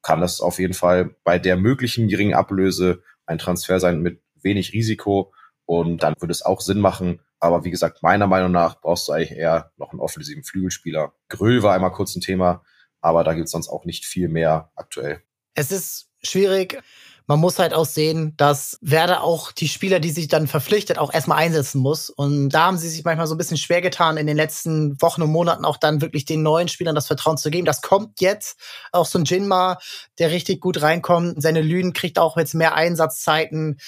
[0.02, 4.74] kann das auf jeden Fall bei der möglichen geringen Ablöse ein Transfer sein mit wenig
[4.74, 5.32] Risiko.
[5.66, 7.22] Und dann würde es auch Sinn machen.
[7.40, 11.14] Aber wie gesagt, meiner Meinung nach brauchst du eigentlich eher noch einen offensiven Flügelspieler.
[11.30, 12.64] Gröll war einmal kurz ein Thema
[13.02, 15.22] aber da gibt es sonst auch nicht viel mehr aktuell.
[15.54, 16.82] Es ist schwierig.
[17.28, 21.14] Man muss halt auch sehen, dass Werder auch die Spieler, die sich dann verpflichtet, auch
[21.14, 22.10] erstmal einsetzen muss.
[22.10, 25.22] Und da haben sie sich manchmal so ein bisschen schwer getan, in den letzten Wochen
[25.22, 27.66] und Monaten auch dann wirklich den neuen Spielern das Vertrauen zu geben.
[27.66, 28.60] Das kommt jetzt.
[28.92, 29.78] Auch so ein Jinma,
[30.20, 31.42] der richtig gut reinkommt.
[31.42, 33.80] Seine Lünen kriegt auch jetzt mehr Einsatzzeiten.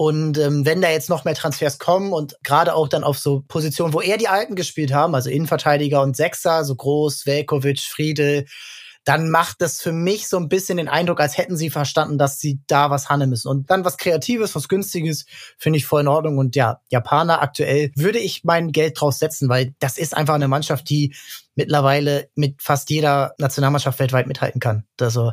[0.00, 3.44] Und ähm, wenn da jetzt noch mehr Transfers kommen und gerade auch dann auf so
[3.46, 8.46] Positionen, wo eher die Alten gespielt haben, also Innenverteidiger und Sechser, so Groß, Velkovic, Friedel,
[9.04, 12.40] dann macht das für mich so ein bisschen den Eindruck, als hätten sie verstanden, dass
[12.40, 13.48] sie da was handeln müssen.
[13.48, 15.26] Und dann was Kreatives, was Günstiges,
[15.58, 16.38] finde ich voll in Ordnung.
[16.38, 20.48] Und ja, Japaner aktuell würde ich mein Geld draus setzen, weil das ist einfach eine
[20.48, 21.14] Mannschaft, die
[21.56, 24.84] mittlerweile mit fast jeder Nationalmannschaft weltweit mithalten kann.
[24.98, 25.32] Also,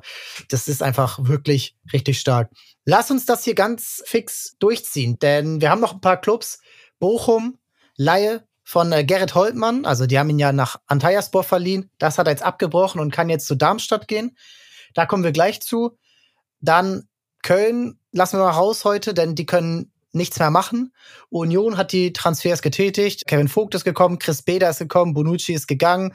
[0.49, 2.49] das ist einfach wirklich richtig stark.
[2.89, 6.61] Lass uns das hier ganz fix durchziehen, denn wir haben noch ein paar Clubs.
[6.99, 7.57] Bochum,
[7.97, 11.91] Laie von äh, Gerrit Holtmann, also die haben ihn ja nach Antalyaspor verliehen.
[11.97, 14.37] Das hat er jetzt abgebrochen und kann jetzt zu Darmstadt gehen.
[14.93, 15.97] Da kommen wir gleich zu.
[16.61, 17.09] Dann
[17.43, 20.93] Köln lassen wir mal raus heute, denn die können nichts mehr machen.
[21.29, 23.25] Union hat die Transfers getätigt.
[23.27, 26.13] Kevin Vogt ist gekommen, Chris Beder ist gekommen, Bonucci ist gegangen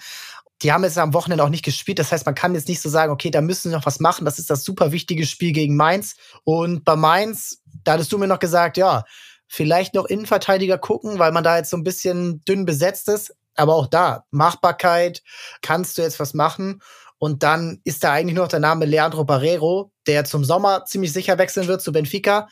[0.62, 1.98] die haben jetzt am Wochenende auch nicht gespielt.
[1.98, 4.24] Das heißt, man kann jetzt nicht so sagen, okay, da müssen sie noch was machen.
[4.24, 6.14] Das ist das super wichtige Spiel gegen Mainz.
[6.44, 9.04] Und bei Mainz, da hattest du mir noch gesagt, ja,
[9.48, 13.34] vielleicht noch Innenverteidiger gucken, weil man da jetzt so ein bisschen dünn besetzt ist.
[13.54, 15.22] Aber auch da, Machbarkeit,
[15.62, 16.80] kannst du jetzt was machen.
[17.18, 21.38] Und dann ist da eigentlich noch der Name Leandro Barrero, der zum Sommer ziemlich sicher
[21.38, 22.48] wechseln wird zu Benfica.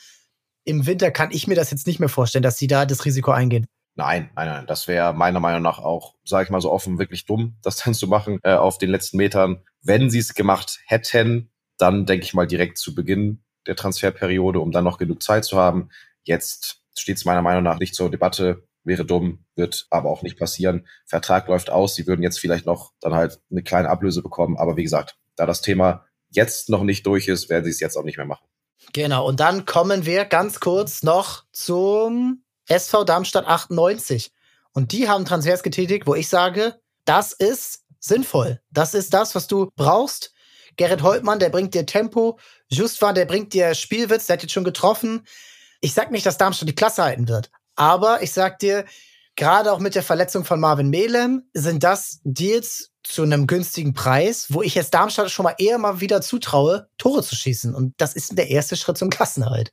[0.64, 3.30] Im Winter kann ich mir das jetzt nicht mehr vorstellen, dass sie da das Risiko
[3.30, 3.66] eingehen.
[3.96, 4.66] Nein, nein, nein.
[4.66, 7.94] Das wäre meiner Meinung nach auch, sage ich mal so offen, wirklich dumm, das dann
[7.94, 9.62] zu machen äh, auf den letzten Metern.
[9.82, 14.72] Wenn sie es gemacht hätten, dann denke ich mal direkt zu Beginn der Transferperiode, um
[14.72, 15.90] dann noch genug Zeit zu haben.
[16.22, 18.66] Jetzt steht es meiner Meinung nach nicht zur Debatte.
[18.82, 20.86] Wäre dumm, wird aber auch nicht passieren.
[21.04, 21.94] Vertrag läuft aus.
[21.94, 24.56] Sie würden jetzt vielleicht noch dann halt eine kleine Ablöse bekommen.
[24.56, 27.96] Aber wie gesagt, da das Thema jetzt noch nicht durch ist, werden sie es jetzt
[27.96, 28.46] auch nicht mehr machen.
[28.92, 29.26] Genau.
[29.26, 34.32] Und dann kommen wir ganz kurz noch zum SV Darmstadt 98.
[34.72, 38.60] Und die haben Transfers getätigt, wo ich sage, das ist sinnvoll.
[38.70, 40.32] Das ist das, was du brauchst.
[40.76, 42.38] Gerrit Holtmann, der bringt dir Tempo.
[42.68, 45.26] Justwan, der bringt dir Spielwitz, der hat jetzt schon getroffen.
[45.80, 48.84] Ich sag nicht, dass Darmstadt die Klasse halten wird, aber ich sag dir,
[49.34, 54.46] gerade auch mit der Verletzung von Marvin Melem sind das Deals zu einem günstigen Preis,
[54.50, 57.74] wo ich jetzt Darmstadt schon mal eher mal wieder zutraue, Tore zu schießen.
[57.74, 59.72] Und das ist der erste Schritt zum Klassenerhalt.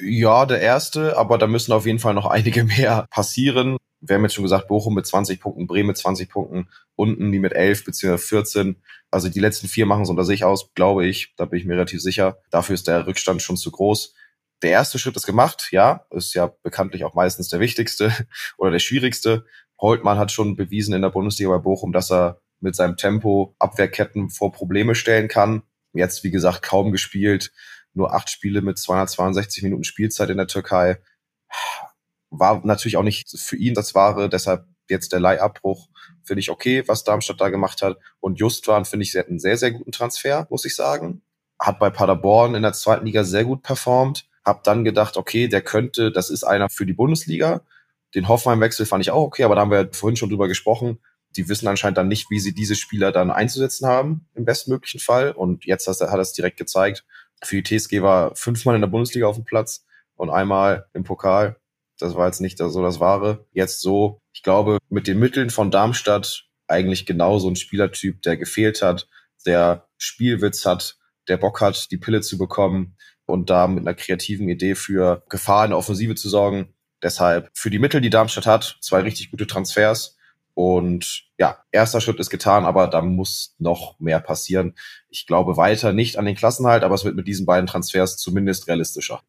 [0.00, 3.76] Ja, der erste, aber da müssen auf jeden Fall noch einige mehr passieren.
[4.00, 7.40] Wir haben jetzt schon gesagt, Bochum mit 20 Punkten, Bremen mit 20 Punkten, unten die
[7.40, 8.18] mit 11 bzw.
[8.18, 8.76] 14.
[9.10, 11.34] Also die letzten vier machen es unter sich aus, glaube ich.
[11.36, 12.38] Da bin ich mir relativ sicher.
[12.50, 14.14] Dafür ist der Rückstand schon zu groß.
[14.62, 18.12] Der erste Schritt ist gemacht, ja, ist ja bekanntlich auch meistens der wichtigste
[18.58, 19.46] oder der schwierigste.
[19.80, 24.30] Holtmann hat schon bewiesen in der Bundesliga bei Bochum, dass er mit seinem Tempo Abwehrketten
[24.30, 25.62] vor Probleme stellen kann.
[25.92, 27.52] Jetzt, wie gesagt, kaum gespielt,
[27.94, 30.98] nur acht Spiele mit 262 Minuten Spielzeit in der Türkei.
[32.30, 35.88] War natürlich auch nicht für ihn das Wahre, deshalb jetzt der Leihabbruch
[36.22, 37.98] finde ich okay, was Darmstadt da gemacht hat.
[38.20, 41.22] Und Justwan finde ich, sie hat einen sehr, sehr guten Transfer, muss ich sagen.
[41.58, 44.28] Hat bei Paderborn in der zweiten Liga sehr gut performt.
[44.44, 47.62] Hab dann gedacht, okay, der könnte, das ist einer für die Bundesliga.
[48.14, 50.98] Den Hoffenheim-Wechsel fand ich auch okay, aber da haben wir vorhin schon drüber gesprochen
[51.38, 55.30] die wissen anscheinend dann nicht, wie sie diese Spieler dann einzusetzen haben, im bestmöglichen Fall.
[55.30, 57.04] Und jetzt hat er es direkt gezeigt.
[57.42, 59.86] Für die TSG war fünfmal in der Bundesliga auf dem Platz
[60.16, 61.56] und einmal im Pokal.
[61.98, 63.46] Das war jetzt nicht so das Wahre.
[63.52, 68.36] Jetzt so, ich glaube, mit den Mitteln von Darmstadt eigentlich genau so ein Spielertyp, der
[68.36, 69.08] gefehlt hat,
[69.46, 74.48] der Spielwitz hat, der Bock hat, die Pille zu bekommen und da mit einer kreativen
[74.48, 76.74] Idee für Gefahr in der Offensive zu sorgen.
[77.00, 80.16] Deshalb für die Mittel, die Darmstadt hat, zwei richtig gute Transfers
[80.54, 84.74] und ja, erster Schritt ist getan, aber da muss noch mehr passieren.
[85.08, 88.66] Ich glaube weiter nicht an den Klassenhalt, aber es wird mit diesen beiden Transfers zumindest
[88.66, 89.22] realistischer.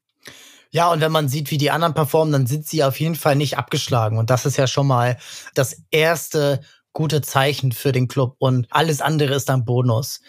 [0.71, 3.35] Ja, und wenn man sieht, wie die anderen performen, dann sind sie auf jeden Fall
[3.35, 4.17] nicht abgeschlagen.
[4.17, 5.17] Und das ist ja schon mal
[5.53, 6.61] das erste
[6.93, 8.35] gute Zeichen für den Club.
[8.39, 10.21] Und alles andere ist dann Bonus.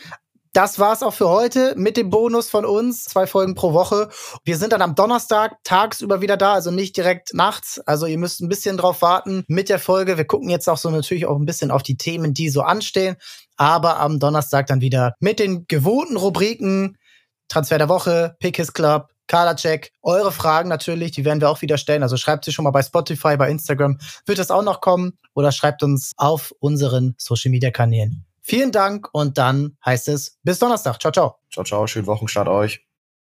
[0.53, 3.05] Das war's auch für heute mit dem Bonus von uns.
[3.05, 4.09] Zwei Folgen pro Woche.
[4.45, 7.79] Wir sind dann am Donnerstag tagsüber wieder da, also nicht direkt nachts.
[7.87, 10.17] Also ihr müsst ein bisschen drauf warten mit der Folge.
[10.17, 13.17] Wir gucken jetzt auch so natürlich auch ein bisschen auf die Themen, die so anstehen.
[13.57, 16.99] Aber am Donnerstag dann wieder mit den gewohnten Rubriken
[17.47, 21.79] Transfer der Woche, Pick His Club, Kala-Check, eure Fragen natürlich, die werden wir auch wieder
[21.79, 22.03] stellen.
[22.03, 25.53] Also schreibt sie schon mal bei Spotify, bei Instagram, wird das auch noch kommen oder
[25.53, 28.25] schreibt uns auf unseren Social Media Kanälen.
[28.51, 31.01] Vielen Dank und dann heißt es bis Donnerstag.
[31.01, 31.37] Ciao, ciao.
[31.53, 31.87] Ciao, ciao.
[31.87, 32.85] Schönen Wochenstart euch.